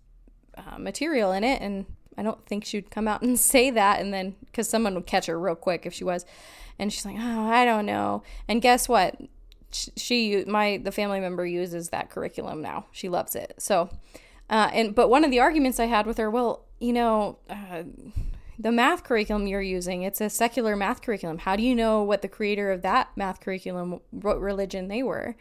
uh, 0.57 0.79
material 0.79 1.33
in 1.33 1.45
it, 1.45 1.61
and 1.61 1.87
I 2.17 2.23
don't 2.23 2.45
think 2.47 2.65
she'd 2.65 2.91
come 2.91 3.09
out 3.09 3.23
and 3.23 3.39
say 3.39 3.71
that, 3.71 4.01
and 4.01 4.13
then 4.13 4.37
because 4.47 4.69
someone 4.69 4.95
would 4.95 5.07
catch 5.07 5.27
her 5.27 5.39
real 5.39 5.57
quick 5.57 5.87
if 5.87 5.95
she 5.95 6.05
was." 6.05 6.25
and 6.79 6.93
she's 6.93 7.05
like 7.05 7.17
oh 7.19 7.49
i 7.49 7.65
don't 7.65 7.87
know 7.87 8.23
and 8.47 8.63
guess 8.63 8.89
what 8.89 9.17
she 9.71 10.45
my 10.47 10.81
the 10.83 10.93
family 10.93 11.21
member 11.21 11.45
uses 11.45 11.91
that 11.91 12.11
curriculum 12.11 12.63
now 12.63 12.87
she 12.93 13.09
loves 13.09 13.35
it 13.35 13.55
so 13.59 13.91
uh, 14.51 14.71
and 14.73 14.95
but 14.95 15.09
one 15.09 15.25
of 15.25 15.31
the 15.31 15.41
arguments 15.41 15.79
i 15.81 15.87
had 15.87 16.07
with 16.07 16.17
her 16.17 16.31
well 16.31 16.65
you 16.81 16.93
know 16.93 17.39
uh, 17.49 17.83
the 18.59 18.73
math 18.73 19.05
curriculum 19.05 19.47
you're 19.47 19.63
using 19.63 20.03
it's 20.03 20.21
a 20.21 20.31
secular 20.31 20.77
math 20.77 21.03
curriculum 21.03 21.39
how 21.39 21.57
do 21.57 21.63
you 21.63 21.75
know 21.75 22.03
what 22.03 22.23
the 22.23 22.29
creator 22.29 22.71
of 22.71 22.83
that 22.83 23.11
math 23.17 23.41
curriculum 23.41 24.01
what 24.11 24.41
religion 24.41 24.89
they 24.89 25.03
were 25.03 25.37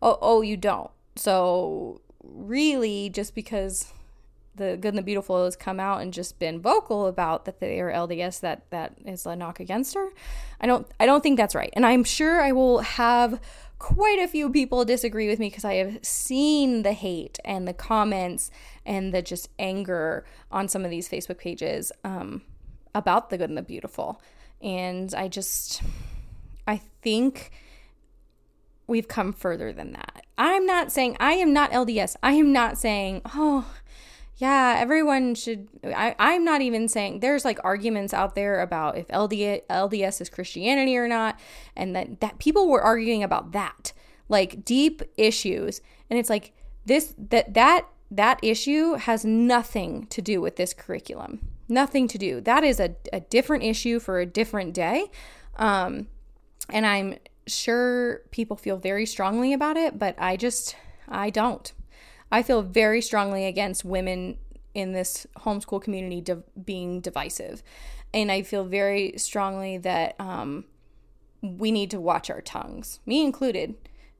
oh 0.00 0.18
oh 0.20 0.42
you 0.42 0.56
don't 0.56 0.90
so 1.16 2.00
really 2.22 3.08
just 3.10 3.34
because 3.34 3.92
the 4.54 4.76
good 4.76 4.88
and 4.88 4.98
the 4.98 5.02
beautiful 5.02 5.44
has 5.44 5.56
come 5.56 5.80
out 5.80 6.02
and 6.02 6.12
just 6.12 6.38
been 6.38 6.60
vocal 6.60 7.06
about 7.06 7.44
that 7.46 7.58
they 7.60 7.80
are 7.80 7.90
LDS 7.90 8.40
that 8.40 8.68
that 8.70 8.94
is 9.04 9.24
a 9.24 9.34
knock 9.34 9.60
against 9.60 9.94
her. 9.94 10.10
I 10.60 10.66
don't 10.66 10.86
I 11.00 11.06
don't 11.06 11.22
think 11.22 11.38
that's 11.38 11.54
right. 11.54 11.72
And 11.74 11.86
I'm 11.86 12.04
sure 12.04 12.40
I 12.40 12.52
will 12.52 12.80
have 12.80 13.40
quite 13.82 14.20
a 14.20 14.28
few 14.28 14.48
people 14.48 14.84
disagree 14.84 15.28
with 15.28 15.40
me 15.40 15.50
because 15.50 15.64
I 15.64 15.74
have 15.74 15.98
seen 16.02 16.84
the 16.84 16.92
hate 16.92 17.40
and 17.44 17.66
the 17.66 17.72
comments 17.72 18.48
and 18.86 19.12
the 19.12 19.20
just 19.20 19.48
anger 19.58 20.24
on 20.52 20.68
some 20.68 20.84
of 20.84 20.90
these 20.92 21.08
Facebook 21.08 21.38
pages 21.38 21.90
um, 22.04 22.42
about 22.94 23.30
the 23.30 23.36
good 23.36 23.48
and 23.48 23.58
the 23.58 23.62
beautiful. 23.62 24.22
And 24.60 25.12
I 25.12 25.26
just 25.26 25.82
I 26.64 26.76
think 26.76 27.50
we've 28.86 29.08
come 29.08 29.32
further 29.32 29.72
than 29.72 29.94
that. 29.94 30.26
I'm 30.38 30.64
not 30.64 30.92
saying 30.92 31.16
I 31.18 31.32
am 31.32 31.52
not 31.52 31.72
LDS. 31.72 32.14
I 32.22 32.34
am 32.34 32.52
not 32.52 32.78
saying, 32.78 33.22
oh, 33.34 33.66
yeah, 34.36 34.76
everyone 34.78 35.34
should. 35.34 35.68
I, 35.84 36.14
I'm 36.18 36.44
not 36.44 36.62
even 36.62 36.88
saying 36.88 37.20
there's 37.20 37.44
like 37.44 37.58
arguments 37.62 38.14
out 38.14 38.34
there 38.34 38.60
about 38.60 38.96
if 38.96 39.08
LDS, 39.08 40.20
is 40.20 40.28
Christianity 40.28 40.96
or 40.96 41.06
not, 41.06 41.38
and 41.76 41.94
that, 41.94 42.20
that 42.20 42.38
people 42.38 42.68
were 42.68 42.82
arguing 42.82 43.22
about 43.22 43.52
that, 43.52 43.92
like 44.28 44.64
deep 44.64 45.02
issues. 45.16 45.80
And 46.08 46.18
it's 46.18 46.30
like 46.30 46.52
this, 46.86 47.14
that, 47.30 47.54
that, 47.54 47.86
that 48.10 48.40
issue 48.42 48.94
has 48.94 49.24
nothing 49.24 50.06
to 50.06 50.22
do 50.22 50.40
with 50.40 50.56
this 50.56 50.72
curriculum. 50.74 51.40
Nothing 51.68 52.08
to 52.08 52.18
do. 52.18 52.40
That 52.40 52.64
is 52.64 52.80
a, 52.80 52.96
a 53.12 53.20
different 53.20 53.64
issue 53.64 54.00
for 54.00 54.18
a 54.18 54.26
different 54.26 54.74
day. 54.74 55.10
Um, 55.56 56.08
and 56.68 56.86
I'm 56.86 57.18
sure 57.46 58.22
people 58.30 58.56
feel 58.56 58.76
very 58.76 59.06
strongly 59.06 59.52
about 59.52 59.76
it, 59.76 59.98
but 59.98 60.14
I 60.18 60.36
just, 60.36 60.76
I 61.08 61.30
don't. 61.30 61.72
I 62.32 62.42
feel 62.42 62.62
very 62.62 63.02
strongly 63.02 63.44
against 63.44 63.84
women 63.84 64.38
in 64.74 64.92
this 64.92 65.26
homeschool 65.36 65.82
community 65.82 66.24
being 66.64 67.00
divisive. 67.00 67.62
And 68.14 68.32
I 68.32 68.42
feel 68.42 68.64
very 68.64 69.14
strongly 69.18 69.76
that 69.78 70.16
um, 70.18 70.64
we 71.42 71.70
need 71.70 71.90
to 71.90 72.00
watch 72.00 72.30
our 72.30 72.40
tongues, 72.40 73.00
me 73.04 73.22
included, 73.22 73.74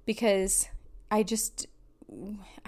because 0.05 0.69
I 1.11 1.23
just, 1.23 1.67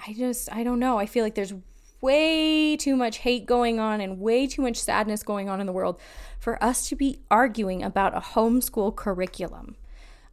I 0.07 0.14
just, 0.14 0.50
I 0.50 0.64
don't 0.64 0.78
know. 0.78 0.98
I 0.98 1.04
feel 1.04 1.24
like 1.24 1.35
there's 1.35 1.54
way 2.00 2.76
too 2.76 2.96
much 2.96 3.18
hate 3.18 3.44
going 3.46 3.78
on 3.78 4.00
and 4.00 4.20
way 4.20 4.46
too 4.46 4.62
much 4.62 4.76
sadness 4.76 5.22
going 5.22 5.48
on 5.48 5.61
in 5.61 5.66
the 5.66 5.72
world 5.72 6.00
for 6.38 6.62
us 6.62 6.88
to 6.88 6.96
be 6.96 7.20
arguing 7.30 7.83
about 7.83 8.16
a 8.16 8.20
homeschool 8.20 8.96
curriculum. 8.96 9.76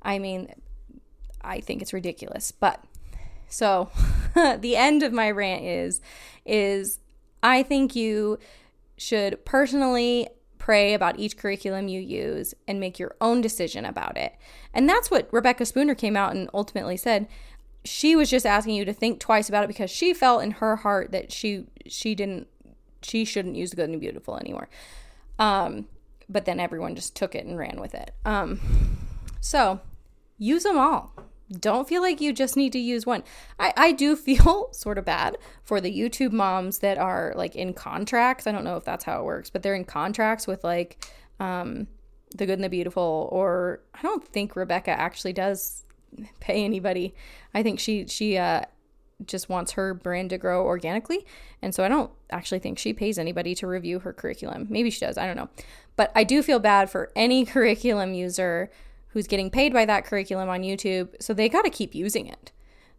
I 0.02 0.20
mean, 0.20 0.54
I 1.42 1.60
think 1.60 1.82
it's 1.82 1.94
ridiculous, 1.94 2.52
but 2.52 2.84
so, 3.52 3.90
the 4.34 4.76
end 4.76 5.04
of 5.04 5.14
my 5.14 5.30
rant 5.30 5.64
is 5.64 6.02
is 6.46 7.00
I 7.44 7.64
think 7.64 7.96
you 7.96 8.40
should 8.98 9.44
personally 9.46 10.28
pray 10.58 10.94
about 10.94 11.20
each 11.20 11.38
curriculum 11.38 11.88
you 11.88 12.00
use 12.00 12.54
and 12.68 12.80
make 12.80 12.98
your 12.98 13.16
own 13.20 13.42
decision 13.42 13.84
about 13.84 14.16
it. 14.16 14.34
And 14.74 14.88
that's 14.88 15.12
what 15.12 15.28
Rebecca 15.32 15.66
Spooner 15.66 15.96
came 15.96 16.16
out 16.16 16.36
and 16.36 16.50
ultimately 16.54 16.98
said. 16.98 17.28
She 17.84 18.16
was 18.16 18.30
just 18.30 18.46
asking 18.46 18.76
you 18.76 18.86
to 18.86 18.94
think 18.94 19.20
twice 19.20 19.50
about 19.50 19.64
it 19.64 19.68
because 19.68 19.90
she 19.90 20.14
felt 20.14 20.44
in 20.44 20.52
her 20.52 20.78
heart 20.78 21.12
that 21.12 21.32
she 21.32 21.66
she 21.88 22.16
didn't 22.16 22.48
she 23.02 23.26
shouldn't 23.26 23.56
use 23.56 23.74
good 23.74 23.90
and 23.90 24.00
beautiful 24.00 24.38
anymore. 24.38 24.70
Um, 25.40 25.88
but 26.30 26.46
then 26.46 26.60
everyone 26.60 26.96
just 26.96 27.16
took 27.16 27.36
it 27.36 27.46
and 27.46 27.58
ran 27.58 27.82
with 27.82 27.96
it. 27.96 28.12
Um, 28.24 28.60
so 29.42 29.82
use 30.38 30.64
them 30.64 30.78
all 30.78 31.14
don't 31.60 31.88
feel 31.88 32.02
like 32.02 32.22
you 32.22 32.34
just 32.34 32.56
need 32.56 32.72
to 32.74 32.80
use 32.80 33.06
one. 33.06 33.24
I, 33.60 33.74
I 33.76 33.92
do 33.92 34.16
feel 34.28 34.70
sort 34.72 34.98
of 34.98 35.06
bad 35.06 35.38
for 35.64 35.82
the 35.82 35.92
YouTube 35.92 36.32
moms 36.32 36.80
that 36.80 36.98
are 36.98 37.34
like 37.36 37.56
in 37.56 37.74
contracts. 37.74 38.48
I 38.48 38.52
don't 38.52 38.64
know 38.64 38.78
if 38.78 38.86
that's 38.86 39.04
how 39.04 39.20
it 39.20 39.26
works, 39.26 39.50
but 39.50 39.64
they're 39.64 39.76
in 39.76 39.86
contracts 39.86 40.48
with 40.48 40.64
like 40.64 41.06
um, 41.40 41.88
the 42.36 42.46
good 42.46 42.54
and 42.54 42.64
the 42.64 42.70
beautiful, 42.70 43.30
or 43.32 43.82
I 43.94 44.02
don't 44.02 44.26
think 44.26 44.56
Rebecca 44.56 44.92
actually 44.92 45.34
does 45.34 45.84
pay 46.40 46.64
anybody. 46.64 47.14
I 47.54 47.64
think 47.64 47.80
she 47.80 48.08
she 48.08 48.38
uh, 48.38 48.64
just 49.26 49.50
wants 49.50 49.74
her 49.74 49.94
brand 49.94 50.30
to 50.32 50.38
grow 50.38 50.66
organically, 50.66 51.26
and 51.62 51.74
so 51.74 51.84
I 51.84 51.88
don't 51.88 52.12
actually 52.30 52.60
think 52.60 52.80
she 52.80 52.94
pays 52.94 53.18
anybody 53.18 53.56
to 53.56 53.68
review 53.68 54.00
her 54.00 54.14
curriculum. 54.14 54.68
Maybe 54.70 54.90
she 54.90 55.00
does. 55.00 55.18
I 55.18 55.28
don't 55.28 55.36
know, 55.36 55.50
but 55.96 56.12
I 56.16 56.24
do 56.24 56.42
feel 56.42 56.60
bad 56.60 56.90
for 56.90 57.12
any 57.16 57.46
curriculum 57.46 58.14
user 58.14 58.72
who's 59.14 59.28
getting 59.28 59.50
paid 59.50 59.74
by 59.74 59.86
that 59.86 60.06
curriculum 60.06 60.50
on 60.50 60.62
YouTube, 60.62 61.10
so 61.20 61.34
they 61.34 61.50
got 61.50 61.64
to 61.64 61.70
keep 61.70 61.94
using 61.96 62.28
it. 62.28 62.52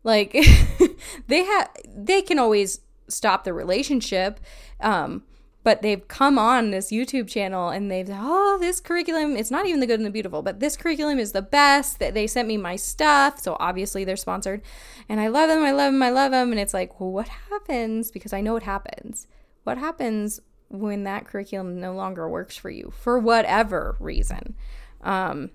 Like 0.04 0.32
they 1.28 1.44
have 1.44 1.70
they 1.94 2.22
can 2.22 2.38
always 2.38 2.80
stop 3.08 3.44
the 3.44 3.52
relationship 3.52 4.40
um 4.80 5.22
but 5.64 5.80
they've 5.80 6.08
come 6.08 6.38
on 6.38 6.72
this 6.72 6.90
YouTube 6.90 7.28
channel 7.28 7.68
and 7.68 7.90
they've 7.90 8.08
oh 8.10 8.58
this 8.60 8.80
curriculum 8.80 9.36
it's 9.36 9.50
not 9.50 9.66
even 9.66 9.80
the 9.80 9.86
good 9.86 10.00
and 10.00 10.06
the 10.06 10.10
beautiful 10.10 10.42
but 10.42 10.60
this 10.60 10.76
curriculum 10.76 11.18
is 11.18 11.32
the 11.32 11.42
best 11.42 12.00
that 12.00 12.14
they 12.14 12.26
sent 12.26 12.48
me 12.48 12.56
my 12.56 12.74
stuff 12.74 13.38
so 13.38 13.56
obviously 13.60 14.04
they're 14.04 14.16
sponsored. 14.16 14.62
And 15.08 15.20
I 15.20 15.28
love 15.28 15.48
them 15.48 15.62
I 15.62 15.70
love 15.70 15.92
them 15.92 16.02
I 16.02 16.10
love 16.10 16.32
them 16.32 16.50
and 16.50 16.60
it's 16.60 16.74
like 16.74 16.98
well 16.98 17.12
what 17.12 17.28
happens 17.28 18.10
because 18.10 18.32
I 18.32 18.40
know 18.40 18.54
what 18.54 18.64
happens. 18.64 19.26
What 19.64 19.78
happens 19.78 20.40
when 20.68 21.04
that 21.04 21.26
curriculum 21.26 21.78
no 21.78 21.92
longer 21.94 22.28
works 22.28 22.56
for 22.56 22.70
you 22.70 22.92
for 22.96 23.18
whatever 23.18 23.96
reason? 24.00 24.56
Um, 25.02 25.50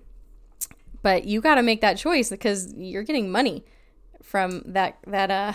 but 1.02 1.24
you 1.24 1.40
got 1.40 1.56
to 1.56 1.62
make 1.62 1.80
that 1.80 1.96
choice 1.96 2.30
because 2.30 2.74
you're 2.74 3.02
getting 3.02 3.30
money 3.30 3.64
from 4.22 4.62
that 4.66 4.98
that 5.06 5.30
uh 5.30 5.52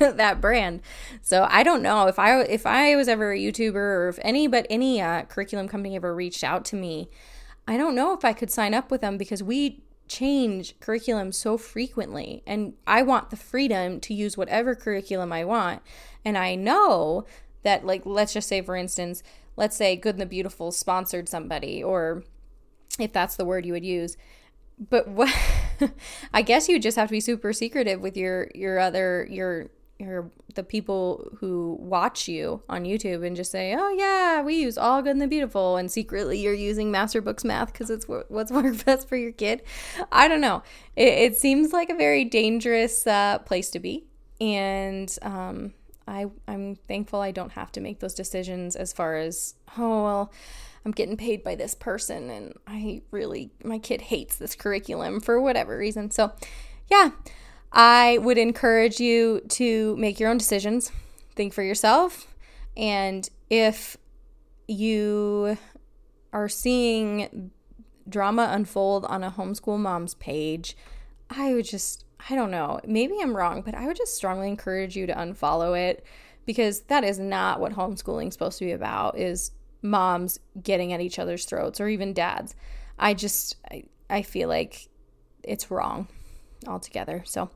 that 0.00 0.40
brand. 0.40 0.80
So 1.22 1.46
I 1.50 1.62
don't 1.62 1.82
know 1.82 2.06
if 2.06 2.18
I 2.18 2.40
if 2.42 2.66
I 2.66 2.96
was 2.96 3.08
ever 3.08 3.32
a 3.32 3.38
YouTuber 3.38 3.74
or 3.74 4.08
if 4.08 4.18
any 4.22 4.46
but 4.46 4.66
any 4.70 5.00
uh, 5.00 5.22
curriculum 5.22 5.68
company 5.68 5.96
ever 5.96 6.14
reached 6.14 6.44
out 6.44 6.64
to 6.66 6.76
me, 6.76 7.08
I 7.66 7.76
don't 7.76 7.94
know 7.94 8.12
if 8.14 8.24
I 8.24 8.32
could 8.32 8.50
sign 8.50 8.74
up 8.74 8.90
with 8.90 9.00
them 9.00 9.16
because 9.16 9.42
we 9.42 9.82
change 10.06 10.78
curriculum 10.80 11.32
so 11.32 11.56
frequently 11.56 12.42
and 12.46 12.74
I 12.86 13.02
want 13.02 13.30
the 13.30 13.36
freedom 13.36 14.00
to 14.00 14.12
use 14.12 14.36
whatever 14.36 14.74
curriculum 14.74 15.32
I 15.32 15.44
want. 15.44 15.82
And 16.24 16.36
I 16.36 16.54
know 16.54 17.24
that 17.62 17.86
like 17.86 18.02
let's 18.04 18.32
just 18.32 18.48
say 18.48 18.60
for 18.62 18.76
instance, 18.76 19.22
let's 19.56 19.76
say 19.76 19.96
Good 19.96 20.16
and 20.16 20.22
the 20.22 20.26
Beautiful 20.26 20.72
sponsored 20.72 21.28
somebody 21.28 21.82
or 21.82 22.24
if 22.98 23.12
that's 23.12 23.36
the 23.36 23.44
word 23.44 23.64
you 23.64 23.72
would 23.72 23.84
use. 23.84 24.16
But 24.78 25.08
what 25.08 25.32
I 26.32 26.42
guess 26.42 26.68
you 26.68 26.78
just 26.78 26.96
have 26.96 27.08
to 27.08 27.12
be 27.12 27.20
super 27.20 27.52
secretive 27.52 28.00
with 28.00 28.16
your 28.16 28.50
your 28.54 28.78
other 28.78 29.26
your 29.30 29.70
your 29.98 30.30
the 30.54 30.62
people 30.62 31.28
who 31.38 31.76
watch 31.80 32.28
you 32.28 32.62
on 32.68 32.84
YouTube 32.84 33.24
and 33.24 33.36
just 33.36 33.50
say, 33.50 33.74
"Oh 33.78 33.90
yeah, 33.90 34.42
we 34.42 34.56
use 34.56 34.76
all 34.76 35.02
good 35.02 35.12
and 35.12 35.20
the 35.20 35.26
beautiful," 35.26 35.76
and 35.76 35.90
secretly 35.90 36.40
you're 36.40 36.54
using 36.54 36.90
Masterbooks 36.90 37.44
Math 37.44 37.72
because 37.72 37.90
it's 37.90 38.06
what's 38.08 38.50
worked 38.52 38.84
best 38.84 39.08
for 39.08 39.16
your 39.16 39.32
kid. 39.32 39.62
I 40.10 40.28
don't 40.28 40.40
know. 40.40 40.62
It, 40.96 41.08
it 41.08 41.36
seems 41.36 41.72
like 41.72 41.90
a 41.90 41.94
very 41.94 42.24
dangerous 42.24 43.06
uh, 43.06 43.38
place 43.40 43.70
to 43.70 43.80
be, 43.80 44.04
and 44.40 45.16
um, 45.22 45.74
I 46.06 46.26
I'm 46.48 46.74
thankful 46.74 47.20
I 47.20 47.30
don't 47.30 47.52
have 47.52 47.72
to 47.72 47.80
make 47.80 48.00
those 48.00 48.14
decisions 48.14 48.76
as 48.76 48.92
far 48.92 49.16
as 49.16 49.54
oh 49.78 50.02
well. 50.02 50.32
I'm 50.84 50.92
getting 50.92 51.16
paid 51.16 51.42
by 51.42 51.54
this 51.54 51.74
person, 51.74 52.30
and 52.30 52.54
I 52.66 53.02
really, 53.10 53.50
my 53.62 53.78
kid 53.78 54.02
hates 54.02 54.36
this 54.36 54.54
curriculum 54.54 55.20
for 55.20 55.40
whatever 55.40 55.78
reason. 55.78 56.10
So, 56.10 56.32
yeah, 56.90 57.10
I 57.72 58.18
would 58.18 58.38
encourage 58.38 59.00
you 59.00 59.40
to 59.50 59.96
make 59.96 60.20
your 60.20 60.30
own 60.30 60.36
decisions, 60.36 60.92
think 61.34 61.54
for 61.54 61.62
yourself. 61.62 62.26
And 62.76 63.28
if 63.48 63.96
you 64.68 65.56
are 66.32 66.48
seeing 66.48 67.50
drama 68.08 68.48
unfold 68.50 69.04
on 69.06 69.24
a 69.24 69.30
homeschool 69.30 69.78
mom's 69.78 70.14
page, 70.14 70.76
I 71.30 71.54
would 71.54 71.64
just, 71.64 72.04
I 72.28 72.34
don't 72.34 72.50
know, 72.50 72.80
maybe 72.86 73.14
I'm 73.22 73.36
wrong, 73.36 73.62
but 73.62 73.74
I 73.74 73.86
would 73.86 73.96
just 73.96 74.14
strongly 74.14 74.48
encourage 74.48 74.96
you 74.96 75.06
to 75.06 75.14
unfollow 75.14 75.78
it 75.78 76.04
because 76.44 76.82
that 76.82 77.04
is 77.04 77.18
not 77.18 77.60
what 77.60 77.72
homeschooling 77.72 78.28
is 78.28 78.34
supposed 78.34 78.58
to 78.58 78.66
be 78.66 78.72
about 78.72 79.18
is 79.18 79.52
moms 79.84 80.40
getting 80.60 80.92
at 80.92 81.00
each 81.00 81.18
other's 81.20 81.44
throats 81.44 81.80
or 81.80 81.88
even 81.88 82.12
dads. 82.12 82.56
I 82.98 83.14
just 83.14 83.56
I, 83.70 83.84
I 84.10 84.22
feel 84.22 84.48
like 84.48 84.88
it's 85.44 85.70
wrong 85.70 86.08
altogether. 86.66 87.22
So 87.26 87.50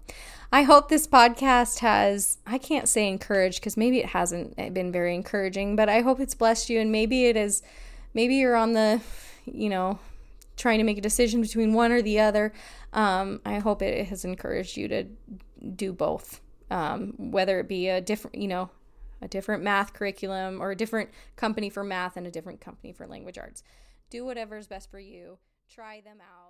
I 0.52 0.62
hope 0.62 0.88
this 0.88 1.06
podcast 1.06 1.78
has, 1.80 2.38
I 2.46 2.58
can't 2.58 2.88
say 2.88 3.08
encouraged 3.08 3.60
because 3.60 3.76
maybe 3.76 3.98
it 3.98 4.06
hasn't 4.06 4.56
been 4.74 4.92
very 4.92 5.14
encouraging, 5.14 5.76
but 5.76 5.88
I 5.88 6.00
hope 6.00 6.20
it's 6.20 6.34
blessed 6.34 6.70
you 6.70 6.80
and 6.80 6.92
maybe 6.92 7.26
it 7.26 7.36
is, 7.36 7.62
maybe 8.14 8.36
you're 8.36 8.56
on 8.56 8.72
the, 8.72 9.00
you 9.46 9.68
know, 9.68 9.98
trying 10.56 10.78
to 10.78 10.84
make 10.84 10.98
a 10.98 11.02
decision 11.02 11.40
between 11.40 11.72
one 11.72 11.92
or 11.92 12.02
the 12.02 12.20
other. 12.20 12.52
Um, 12.92 13.40
I 13.44 13.58
hope 13.58 13.82
it 13.82 14.06
has 14.08 14.24
encouraged 14.24 14.76
you 14.76 14.88
to 14.88 15.04
do 15.74 15.92
both, 15.92 16.40
um, 16.70 17.14
whether 17.16 17.60
it 17.60 17.68
be 17.68 17.88
a 17.88 18.00
different, 18.00 18.36
you 18.36 18.48
know, 18.48 18.70
a 19.20 19.28
different 19.28 19.62
math 19.62 19.92
curriculum 19.92 20.60
or 20.60 20.70
a 20.70 20.76
different 20.76 21.10
company 21.36 21.70
for 21.70 21.84
math 21.84 22.16
and 22.16 22.26
a 22.26 22.30
different 22.30 22.60
company 22.60 22.92
for 22.92 23.06
language 23.06 23.38
arts. 23.38 23.62
Do 24.10 24.24
whatever 24.24 24.56
is 24.56 24.66
best 24.66 24.90
for 24.90 24.98
you. 24.98 25.38
Try 25.68 26.00
them 26.00 26.18
out. 26.20 26.47